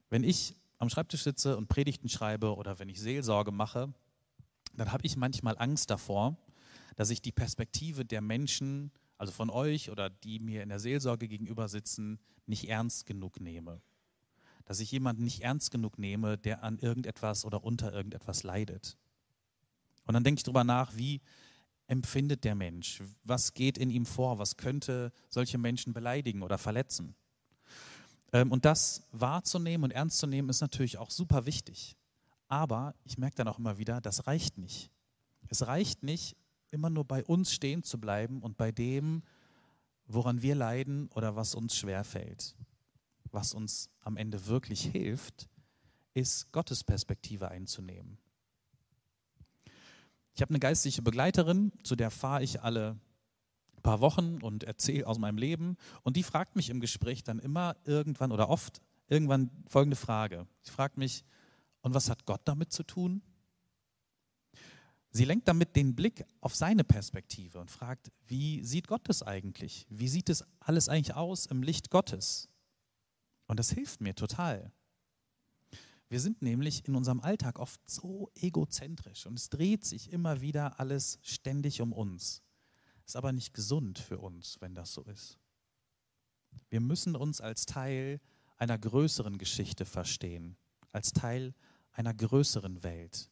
Wenn 0.10 0.24
ich 0.24 0.56
am 0.78 0.90
Schreibtisch 0.90 1.24
sitze 1.24 1.58
und 1.58 1.68
Predigten 1.68 2.10
schreibe 2.10 2.56
oder 2.56 2.80
wenn 2.80 2.90
ich 2.90 3.00
Seelsorge 3.00 3.52
mache, 3.52 3.94
dann 4.74 4.92
habe 4.92 5.06
ich 5.06 5.16
manchmal 5.16 5.58
Angst 5.58 5.90
davor, 5.90 6.38
dass 6.96 7.10
ich 7.10 7.22
die 7.22 7.32
Perspektive 7.32 8.06
der 8.06 8.22
Menschen, 8.22 8.92
also 9.18 9.32
von 9.32 9.50
euch 9.50 9.90
oder 9.90 10.10
die 10.10 10.40
mir 10.40 10.64
in 10.64 10.70
der 10.70 10.80
Seelsorge 10.80 11.28
gegenüber 11.28 11.68
sitzen, 11.68 12.20
nicht 12.46 12.70
ernst 12.70 13.06
genug 13.06 13.40
nehme. 13.40 13.82
Dass 14.66 14.80
ich 14.80 14.92
jemanden 14.92 15.24
nicht 15.24 15.42
ernst 15.42 15.72
genug 15.72 16.00
nehme, 16.00 16.38
der 16.38 16.64
an 16.64 16.80
irgendetwas 16.80 17.46
oder 17.46 17.64
unter 17.64 17.94
irgendetwas 17.94 18.44
leidet. 18.44 18.98
Und 20.06 20.14
dann 20.14 20.24
denke 20.24 20.40
ich 20.40 20.44
darüber 20.44 20.64
nach, 20.64 20.96
wie 20.96 21.22
empfindet 21.88 22.44
der 22.44 22.56
Mensch? 22.56 23.02
Was 23.24 23.54
geht 23.54 23.78
in 23.78 23.90
ihm 23.90 24.06
vor? 24.06 24.40
Was 24.40 24.58
könnte 24.58 25.12
solche 25.30 25.58
Menschen 25.58 25.94
beleidigen 25.94 26.42
oder 26.42 26.58
verletzen? 26.58 27.16
Ähm, 28.36 28.52
und 28.52 28.66
das 28.66 29.02
wahrzunehmen 29.14 29.86
und 29.86 29.92
ernst 29.92 30.18
zu 30.18 30.28
nehmen, 30.28 30.50
ist 30.50 30.60
natürlich 30.60 30.98
auch 30.98 31.10
super 31.10 31.46
wichtig. 31.46 31.96
Aber 32.50 32.94
ich 33.06 33.18
merke 33.18 33.38
dann 33.38 33.48
auch 33.48 33.60
immer 33.60 33.78
wieder, 33.78 34.02
das 34.02 34.28
reicht 34.28 34.58
nicht. 34.58 34.92
Es 35.48 35.68
reicht 35.68 36.04
nicht, 36.04 36.36
immer 36.70 36.90
nur 36.90 37.06
bei 37.06 37.24
uns 37.24 37.54
stehen 37.54 37.82
zu 37.82 37.98
bleiben 37.98 38.42
und 38.42 38.58
bei 38.58 38.74
dem, 38.74 39.24
woran 40.06 40.42
wir 40.42 40.54
leiden 40.54 41.08
oder 41.16 41.38
was 41.38 41.56
uns 41.56 41.78
schwerfällt. 41.78 42.58
Was 43.32 43.54
uns 43.54 43.90
am 44.02 44.18
Ende 44.18 44.48
wirklich 44.48 44.82
hilft, 44.82 45.48
ist 46.14 46.52
Gottes 46.52 46.84
Perspektive 46.84 47.48
einzunehmen. 47.48 48.18
Ich 50.34 50.42
habe 50.42 50.50
eine 50.50 50.60
geistliche 50.60 51.02
Begleiterin, 51.02 51.72
zu 51.84 51.96
der 51.96 52.12
fahre 52.12 52.44
ich 52.44 52.62
alle 52.62 53.00
paar 53.86 54.02
Wochen 54.02 54.42
und 54.42 54.64
erzähle 54.64 55.06
aus 55.06 55.20
meinem 55.20 55.38
Leben. 55.38 55.78
Und 56.02 56.18
die 56.18 56.24
fragt 56.24 56.56
mich 56.56 56.72
im 56.72 56.80
Gespräch 56.82 57.24
dann 57.24 57.38
immer 57.38 57.78
irgendwann 57.86 58.32
oder 58.32 58.50
oft 58.50 58.82
irgendwann 59.08 59.52
folgende 59.68 59.96
Frage. 59.96 60.48
Sie 60.64 60.72
fragt 60.72 60.98
mich, 60.98 61.24
und 61.82 61.94
was 61.94 62.10
hat 62.10 62.26
Gott 62.26 62.42
damit 62.46 62.74
zu 62.74 62.82
tun? 62.82 63.22
Sie 65.12 65.24
lenkt 65.24 65.48
damit 65.48 65.76
den 65.76 65.96
Blick 65.96 66.26
auf 66.42 66.56
seine 66.56 66.84
Perspektive 66.84 67.60
und 67.60 67.70
fragt, 67.70 68.12
wie 68.26 68.64
sieht 68.64 68.88
Gott 68.88 69.08
das 69.08 69.22
eigentlich? 69.22 69.86
Wie 69.88 70.08
sieht 70.08 70.30
es 70.30 70.44
alles 70.60 70.90
eigentlich 70.90 71.16
aus 71.16 71.46
im 71.46 71.62
Licht 71.62 71.92
Gottes? 71.92 72.50
Und 73.46 73.60
das 73.60 73.70
hilft 73.70 74.02
mir 74.02 74.16
total. 74.16 74.72
Wir 76.10 76.20
sind 76.20 76.42
nämlich 76.42 76.88
in 76.88 76.96
unserem 76.96 77.20
Alltag 77.20 77.60
oft 77.60 77.80
so 77.88 78.32
egozentrisch 78.34 79.28
und 79.28 79.38
es 79.38 79.50
dreht 79.50 79.86
sich 79.86 80.12
immer 80.12 80.42
wieder 80.42 80.80
alles 80.80 81.20
ständig 81.22 81.82
um 81.82 81.94
uns. 81.94 82.42
Ist 83.06 83.16
aber 83.16 83.32
nicht 83.32 83.54
gesund 83.54 84.00
für 84.00 84.20
uns, 84.20 84.58
wenn 84.62 84.74
das 84.74 84.94
so 84.94 85.04
ist. 85.04 85.38
Wir 86.70 86.80
müssen 86.82 87.16
uns 87.16 87.42
als 87.42 87.66
Teil 87.66 88.20
einer 88.58 88.78
größeren 88.78 89.38
Geschichte 89.38 89.86
verstehen, 89.86 90.58
als 90.92 91.14
Teil 91.14 91.54
einer 91.92 92.14
größeren 92.14 92.84
Welt. 92.84 93.30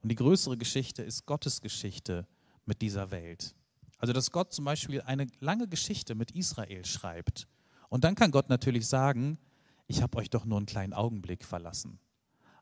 Und 0.00 0.08
die 0.08 0.16
größere 0.16 0.56
Geschichte 0.56 1.02
ist 1.02 1.26
Gottes 1.26 1.60
Geschichte 1.60 2.26
mit 2.64 2.82
dieser 2.82 3.10
Welt. 3.10 3.54
Also, 3.98 4.12
dass 4.12 4.30
Gott 4.32 4.52
zum 4.52 4.64
Beispiel 4.64 5.00
eine 5.02 5.28
lange 5.38 5.68
Geschichte 5.68 6.14
mit 6.14 6.32
Israel 6.32 6.84
schreibt. 6.84 7.46
Und 7.88 8.04
dann 8.04 8.14
kann 8.14 8.30
Gott 8.30 8.48
natürlich 8.48 8.86
sagen, 8.88 9.38
ich 9.86 10.02
habe 10.02 10.18
euch 10.18 10.30
doch 10.30 10.44
nur 10.44 10.58
einen 10.58 10.66
kleinen 10.66 10.92
Augenblick 10.92 11.44
verlassen. 11.44 12.00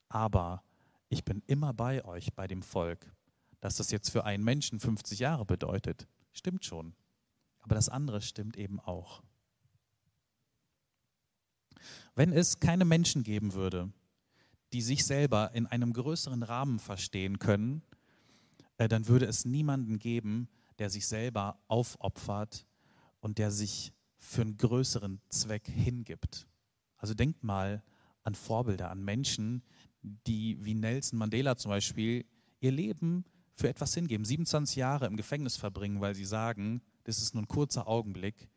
Aber 0.09 0.63
ich 1.09 1.25
bin 1.25 1.43
immer 1.47 1.73
bei 1.73 2.05
euch, 2.05 2.35
bei 2.35 2.47
dem 2.47 2.63
Volk. 2.63 3.11
Dass 3.61 3.77
das 3.77 3.91
jetzt 3.91 4.11
für 4.11 4.25
einen 4.25 4.45
Menschen 4.45 4.81
50 4.81 5.19
Jahre 5.19 5.45
bedeutet, 5.45 6.09
stimmt 6.33 6.65
schon. 6.65 6.95
Aber 7.61 7.75
das 7.75 7.89
andere 7.89 8.23
stimmt 8.23 8.57
eben 8.57 8.81
auch. 8.81 9.23
Wenn 12.15 12.33
es 12.33 12.61
keine 12.61 12.85
Menschen 12.85 13.23
geben 13.23 13.53
würde, 13.53 13.93
die 14.73 14.83
sich 14.83 15.05
selber 15.05 15.53
in 15.55 15.67
einem 15.67 15.93
größeren 15.93 16.43
Rahmen 16.43 16.79
verstehen 16.79 17.39
können, 17.39 17.83
äh, 18.79 18.89
dann 18.89 19.09
würde 19.09 19.27
es 19.27 19.45
niemanden 19.45 19.99
geben, 19.99 20.49
der 20.79 20.91
sich 20.91 21.07
selber 21.07 21.59
aufopfert 21.69 22.67
und 23.21 23.39
der 23.39 23.51
sich 23.51 23.93
für 24.17 24.43
einen 24.43 24.57
größeren 24.57 25.21
Zweck 25.29 25.67
hingibt. 25.67 26.47
Also 26.97 27.15
denkt 27.15 27.43
mal 27.43 27.83
an 28.23 28.35
Vorbilder, 28.35 28.91
an 28.91 29.05
Menschen, 29.05 29.63
die 30.03 30.63
wie 30.65 30.75
Nelson 30.75 31.19
Mandela 31.19 31.57
zum 31.57 31.71
Beispiel 31.71 32.25
ihr 32.61 32.73
Leben 32.73 33.25
für 33.61 33.69
etwas 33.69 33.95
hingeben, 33.95 34.25
27 34.25 34.77
Jahre 34.77 35.07
im 35.07 35.17
Gefängnis 35.17 35.57
verbringen, 35.57 36.01
weil 36.01 36.15
sie 36.15 36.25
sagen, 36.25 36.81
das 37.05 37.19
ist 37.19 37.35
nur 37.35 37.43
ein 37.43 37.49
kurzer 37.49 37.87
Augenblick 37.87 38.49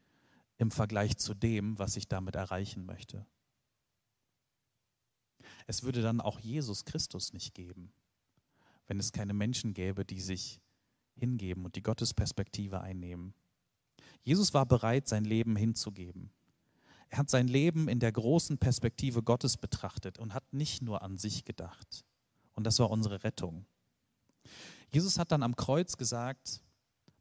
im 0.58 0.72
Vergleich 0.72 1.18
zu 1.18 1.34
dem, 1.34 1.78
was 1.78 1.98
ich 1.98 2.08
damit 2.08 2.36
erreichen 2.36 2.86
möchte. 2.86 3.26
Es 5.68 5.84
würde 5.84 6.02
dann 6.02 6.22
auch 6.22 6.40
Jesus 6.40 6.86
Christus 6.86 7.34
nicht 7.34 7.54
geben, 7.54 7.92
wenn 8.88 8.98
es 8.98 9.12
keine 9.12 9.34
Menschen 9.34 9.74
gäbe, 9.74 10.06
die 10.06 10.22
sich 10.22 10.62
hingeben 11.16 11.66
und 11.66 11.76
die 11.76 11.84
Gottesperspektive 11.84 12.80
einnehmen. 12.80 13.34
Jesus 14.24 14.54
war 14.54 14.66
bereit, 14.66 15.10
sein 15.10 15.26
Leben 15.26 15.58
hinzugeben. 15.58 16.32
Er 17.10 17.18
hat 17.20 17.30
sein 17.30 17.50
Leben 17.50 17.90
in 17.90 18.00
der 18.00 18.14
großen 18.14 18.58
Perspektive 18.58 19.22
Gottes 19.22 19.58
betrachtet 19.58 20.18
und 20.18 20.34
hat 20.34 20.54
nicht 20.54 20.82
nur 20.82 21.02
an 21.02 21.18
sich 21.18 21.44
gedacht. 21.44 22.06
Und 22.54 22.66
das 22.66 22.80
war 22.80 22.90
unsere 22.90 23.24
Rettung. 23.24 23.66
Jesus 24.94 25.18
hat 25.18 25.32
dann 25.32 25.42
am 25.42 25.56
Kreuz 25.56 25.98
gesagt, 25.98 26.62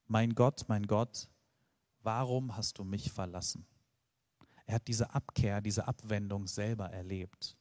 mein 0.07 0.35
Gott, 0.35 0.67
mein 0.69 0.87
Gott, 0.87 1.29
warum 2.03 2.55
hast 2.55 2.79
du 2.79 2.85
mich 2.85 3.11
verlassen? 3.11 3.67
Er 4.67 4.75
hat 4.75 4.89
diese 4.89 5.15
Abkehr, 5.15 5.63
diese 5.63 5.89
Abwendung 5.89 6.47
selber 6.47 6.91
erlebt. 6.91 7.57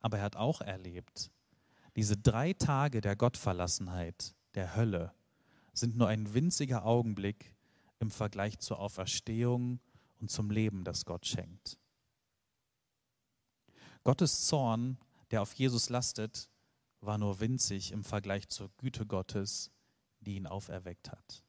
Aber 0.00 0.18
er 0.18 0.24
hat 0.24 0.36
auch 0.36 0.60
erlebt, 0.60 1.30
diese 1.96 2.18
drei 2.18 2.52
Tage 2.52 3.00
der 3.00 3.16
Gottverlassenheit, 3.16 4.34
der 4.54 4.76
Hölle, 4.76 5.14
sind 5.72 5.96
nur 5.96 6.08
ein 6.08 6.34
winziger 6.34 6.84
Augenblick 6.84 7.56
im 8.00 8.10
Vergleich 8.10 8.58
zur 8.58 8.78
Auferstehung 8.78 9.80
und 10.20 10.30
zum 10.30 10.50
Leben, 10.50 10.84
das 10.84 11.06
Gott 11.06 11.26
schenkt. 11.26 11.78
Gottes 14.04 14.46
Zorn, 14.46 14.98
der 15.30 15.40
auf 15.40 15.54
Jesus 15.54 15.88
lastet, 15.88 16.50
war 17.00 17.18
nur 17.18 17.40
winzig 17.40 17.92
im 17.92 18.04
Vergleich 18.04 18.48
zur 18.48 18.70
Güte 18.78 19.06
Gottes, 19.06 19.70
die 20.20 20.36
ihn 20.36 20.46
auferweckt 20.46 21.10
hat. 21.10 21.44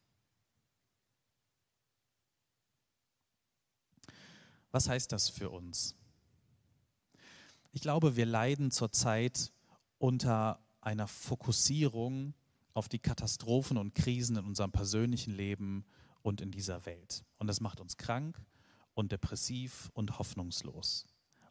Was 4.71 4.87
heißt 4.87 5.11
das 5.11 5.29
für 5.29 5.49
uns? 5.49 5.95
Ich 7.71 7.81
glaube, 7.81 8.15
wir 8.15 8.25
leiden 8.25 8.71
zurzeit 8.71 9.51
unter 9.97 10.59
einer 10.81 11.07
Fokussierung 11.07 12.33
auf 12.73 12.87
die 12.87 12.99
Katastrophen 12.99 13.77
und 13.77 13.95
Krisen 13.95 14.37
in 14.37 14.45
unserem 14.45 14.71
persönlichen 14.71 15.33
Leben 15.33 15.85
und 16.21 16.41
in 16.41 16.51
dieser 16.51 16.85
Welt. 16.85 17.25
Und 17.37 17.47
das 17.47 17.61
macht 17.61 17.79
uns 17.79 17.97
krank 17.97 18.43
und 18.93 19.11
depressiv 19.11 19.89
und 19.93 20.19
hoffnungslos. 20.19 21.05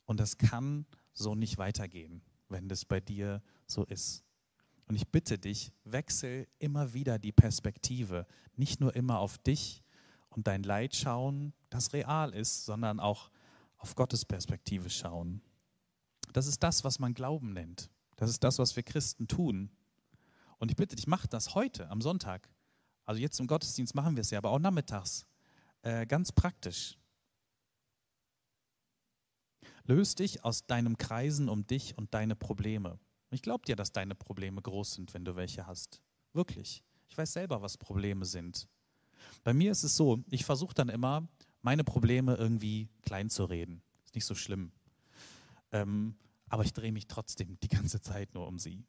Und 0.04 0.20
das 0.20 0.38
kann 0.38 0.86
so 1.12 1.34
nicht 1.34 1.58
weitergehen, 1.58 2.22
wenn 2.48 2.68
das 2.68 2.84
bei 2.84 3.00
dir 3.00 3.42
so 3.66 3.84
ist. 3.84 4.24
Und 4.86 4.94
ich 4.94 5.08
bitte 5.08 5.38
dich, 5.38 5.72
wechsel 5.84 6.48
immer 6.58 6.94
wieder 6.94 7.18
die 7.18 7.32
Perspektive, 7.32 8.26
nicht 8.56 8.80
nur 8.80 8.96
immer 8.96 9.18
auf 9.18 9.36
dich 9.38 9.84
und 10.30 10.46
dein 10.46 10.62
Leid 10.62 10.96
schauen, 10.96 11.52
das 11.68 11.92
real 11.92 12.32
ist, 12.32 12.64
sondern 12.64 12.98
auch 12.98 13.30
auf 13.76 13.94
Gottes 13.94 14.24
Perspektive 14.24 14.88
schauen. 14.88 15.42
Das 16.32 16.46
ist 16.46 16.62
das, 16.62 16.84
was 16.84 16.98
man 16.98 17.14
Glauben 17.14 17.52
nennt. 17.52 17.90
Das 18.16 18.30
ist 18.30 18.42
das, 18.42 18.58
was 18.58 18.76
wir 18.76 18.82
Christen 18.82 19.28
tun. 19.28 19.70
Und 20.58 20.70
ich 20.70 20.76
bitte 20.76 20.96
dich, 20.96 21.06
mach 21.06 21.26
das 21.26 21.54
heute 21.54 21.88
am 21.90 22.00
Sonntag. 22.00 22.50
Also 23.04 23.20
jetzt 23.20 23.38
im 23.40 23.46
Gottesdienst 23.46 23.94
machen 23.94 24.16
wir 24.16 24.22
es 24.22 24.30
ja, 24.30 24.38
aber 24.38 24.50
auch 24.50 24.58
nachmittags. 24.58 25.26
Äh, 25.82 26.06
ganz 26.06 26.32
praktisch. 26.32 26.98
Löst 29.88 30.18
dich 30.18 30.44
aus 30.44 30.66
deinem 30.66 30.98
Kreisen 30.98 31.48
um 31.48 31.66
dich 31.66 31.96
und 31.96 32.12
deine 32.12 32.36
Probleme. 32.36 32.98
Ich 33.30 33.40
glaube 33.40 33.64
dir, 33.64 33.74
dass 33.74 33.90
deine 33.90 34.14
Probleme 34.14 34.60
groß 34.60 34.92
sind, 34.92 35.14
wenn 35.14 35.24
du 35.24 35.34
welche 35.34 35.66
hast. 35.66 36.02
Wirklich. 36.34 36.84
Ich 37.08 37.16
weiß 37.16 37.32
selber, 37.32 37.62
was 37.62 37.78
Probleme 37.78 38.26
sind. 38.26 38.68
Bei 39.44 39.54
mir 39.54 39.72
ist 39.72 39.84
es 39.84 39.96
so, 39.96 40.22
ich 40.28 40.44
versuche 40.44 40.74
dann 40.74 40.90
immer, 40.90 41.26
meine 41.62 41.84
Probleme 41.84 42.34
irgendwie 42.34 42.90
klein 43.00 43.30
zu 43.30 43.46
reden. 43.46 43.80
Ist 44.04 44.14
nicht 44.14 44.26
so 44.26 44.34
schlimm. 44.34 44.72
Ähm, 45.72 46.18
aber 46.50 46.64
ich 46.64 46.74
drehe 46.74 46.92
mich 46.92 47.06
trotzdem 47.06 47.58
die 47.62 47.68
ganze 47.68 48.02
Zeit 48.02 48.34
nur 48.34 48.46
um 48.46 48.58
sie. 48.58 48.84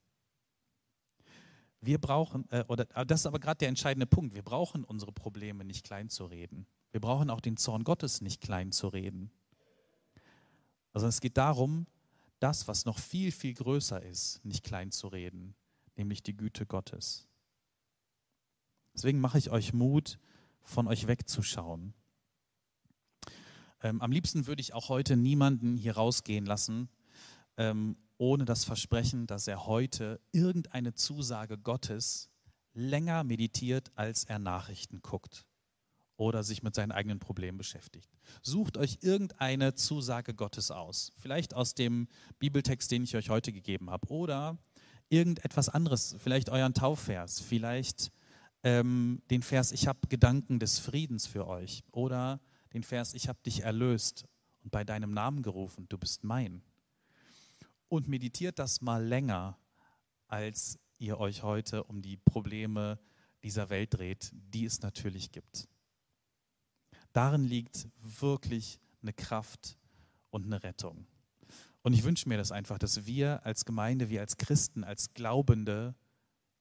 Wir 1.80 1.98
brauchen, 1.98 2.46
äh, 2.52 2.66
oder 2.68 2.84
das 2.84 3.22
ist 3.22 3.26
aber 3.26 3.40
gerade 3.40 3.60
der 3.60 3.70
entscheidende 3.70 4.06
Punkt, 4.06 4.36
wir 4.36 4.44
brauchen 4.44 4.84
unsere 4.84 5.14
Probleme 5.14 5.64
nicht 5.64 5.86
klein 5.86 6.10
zu 6.10 6.26
reden. 6.26 6.68
Wir 6.92 7.00
brauchen 7.00 7.30
auch 7.30 7.40
den 7.40 7.56
Zorn 7.56 7.86
Gottes 7.86 8.20
nicht 8.20 8.42
klein 8.42 8.74
zu 8.74 8.90
reden. 8.90 9.32
Also 11.00 11.08
es 11.08 11.22
geht 11.22 11.38
darum, 11.38 11.88
das, 12.40 12.68
was 12.68 12.84
noch 12.84 13.00
viel, 13.00 13.32
viel 13.32 13.54
größer 13.54 14.04
ist, 14.04 14.44
nicht 14.44 14.66
klein 14.66 14.92
zu 14.92 15.08
reden, 15.08 15.56
nämlich 15.96 16.24
die 16.24 16.36
Güte 16.36 16.66
Gottes. 16.66 17.26
Deswegen 18.94 19.22
mache 19.22 19.38
ich 19.38 19.50
euch 19.50 19.72
Mut, 19.72 20.20
von 20.62 20.90
euch 20.90 21.08
wegzuschauen. 21.08 21.94
Ähm, 23.82 24.02
am 24.02 24.12
liebsten 24.12 24.46
würde 24.46 24.60
ich 24.60 24.74
auch 24.74 24.90
heute 24.90 25.16
niemanden 25.16 25.78
hier 25.78 25.96
rausgehen 25.96 26.46
lassen, 26.46 26.90
ähm, 27.56 27.96
ohne 28.18 28.44
das 28.44 28.66
Versprechen, 28.66 29.26
dass 29.26 29.48
er 29.48 29.68
heute 29.68 30.20
irgendeine 30.34 30.96
Zusage 30.96 31.58
Gottes 31.58 32.30
länger 32.74 33.24
meditiert, 33.24 33.90
als 33.96 34.26
er 34.26 34.38
Nachrichten 34.38 35.02
guckt 35.02 35.46
oder 36.20 36.44
sich 36.44 36.64
mit 36.64 36.76
seinen 36.76 36.92
eigenen 36.92 37.20
Problemen 37.20 37.58
beschäftigt. 37.58 38.10
Sucht 38.42 38.78
euch 38.78 38.98
irgendeine 39.02 39.74
Zusage 39.76 40.34
Gottes 40.34 40.70
aus. 40.70 41.14
Vielleicht 41.18 41.54
aus 41.54 41.76
dem 41.76 42.10
Bibeltext, 42.40 42.92
den 42.92 43.06
ich 43.06 43.16
euch 43.16 43.30
heute 43.30 43.54
gegeben 43.54 43.90
habe. 43.90 44.10
Oder 44.10 44.58
irgendetwas 45.08 45.70
anderes, 45.70 46.18
vielleicht 46.20 46.50
euren 46.50 46.74
Taufvers, 46.74 47.40
vielleicht 47.40 48.12
ähm, 48.64 49.22
den 49.32 49.42
Vers, 49.42 49.72
ich 49.72 49.88
habe 49.88 50.08
Gedanken 50.10 50.60
des 50.60 50.78
Friedens 50.80 51.26
für 51.26 51.48
euch. 51.48 51.86
Oder 51.92 52.42
den 52.74 52.84
Vers, 52.84 53.14
ich 53.14 53.30
habe 53.30 53.40
dich 53.46 53.64
erlöst 53.64 54.26
und 54.62 54.72
bei 54.72 54.84
deinem 54.84 55.14
Namen 55.14 55.42
gerufen, 55.42 55.88
du 55.88 55.98
bist 55.98 56.26
mein. 56.26 56.62
Und 57.88 58.10
meditiert 58.10 58.60
das 58.60 58.82
mal 58.82 59.02
länger, 59.02 59.58
als 60.28 60.78
ihr 60.98 61.18
euch 61.18 61.44
heute 61.44 61.86
um 61.86 62.02
die 62.02 62.18
Probleme 62.18 63.00
dieser 63.42 63.70
Welt 63.70 63.94
dreht, 63.94 64.32
die 64.34 64.66
es 64.66 64.82
natürlich 64.82 65.32
gibt. 65.32 65.70
Darin 67.14 67.44
liegt 67.44 67.88
wirklich 68.20 68.80
eine 69.02 69.14
Kraft 69.14 69.78
und 70.30 70.46
eine 70.46 70.64
Rettung. 70.64 71.08
Und 71.82 71.94
ich 71.94 72.04
wünsche 72.04 72.28
mir 72.28 72.38
das 72.38 72.52
einfach, 72.52 72.78
dass 72.78 73.06
wir 73.06 73.46
als 73.46 73.66
Gemeinde, 73.66 74.10
wir 74.10 74.22
als 74.22 74.38
Christen, 74.38 74.84
als 74.84 75.14
Glaubende 75.14 75.96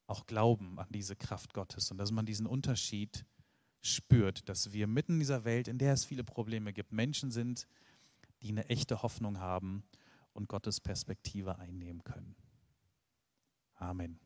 auch 0.07 0.27
glauben 0.27 0.79
an 0.79 0.87
diese 0.91 1.17
Kraft 1.17 1.53
Gottes 1.53 1.91
und 1.91 1.99
dass 1.99 2.13
man 2.13 2.25
diesen 2.25 2.47
Unterschied 2.47 3.27
spürt, 3.81 4.49
dass 4.49 4.73
wir 4.73 4.87
mitten 4.87 5.15
in 5.15 5.19
dieser 5.21 5.45
Welt, 5.45 5.69
in 5.69 5.79
der 5.79 5.93
es 5.93 6.05
viele 6.05 6.25
Probleme 6.25 6.73
gibt, 6.73 6.93
Menschen 6.93 7.31
sind, 7.31 7.67
die 8.43 8.49
eine 8.49 8.67
echte 8.69 9.03
Hoffnung 9.03 9.39
haben 9.39 9.85
und 10.33 10.49
Gottes 10.49 10.81
Perspektive 10.81 11.59
einnehmen 11.59 12.03
können. 12.05 12.37
Amen. 13.75 14.19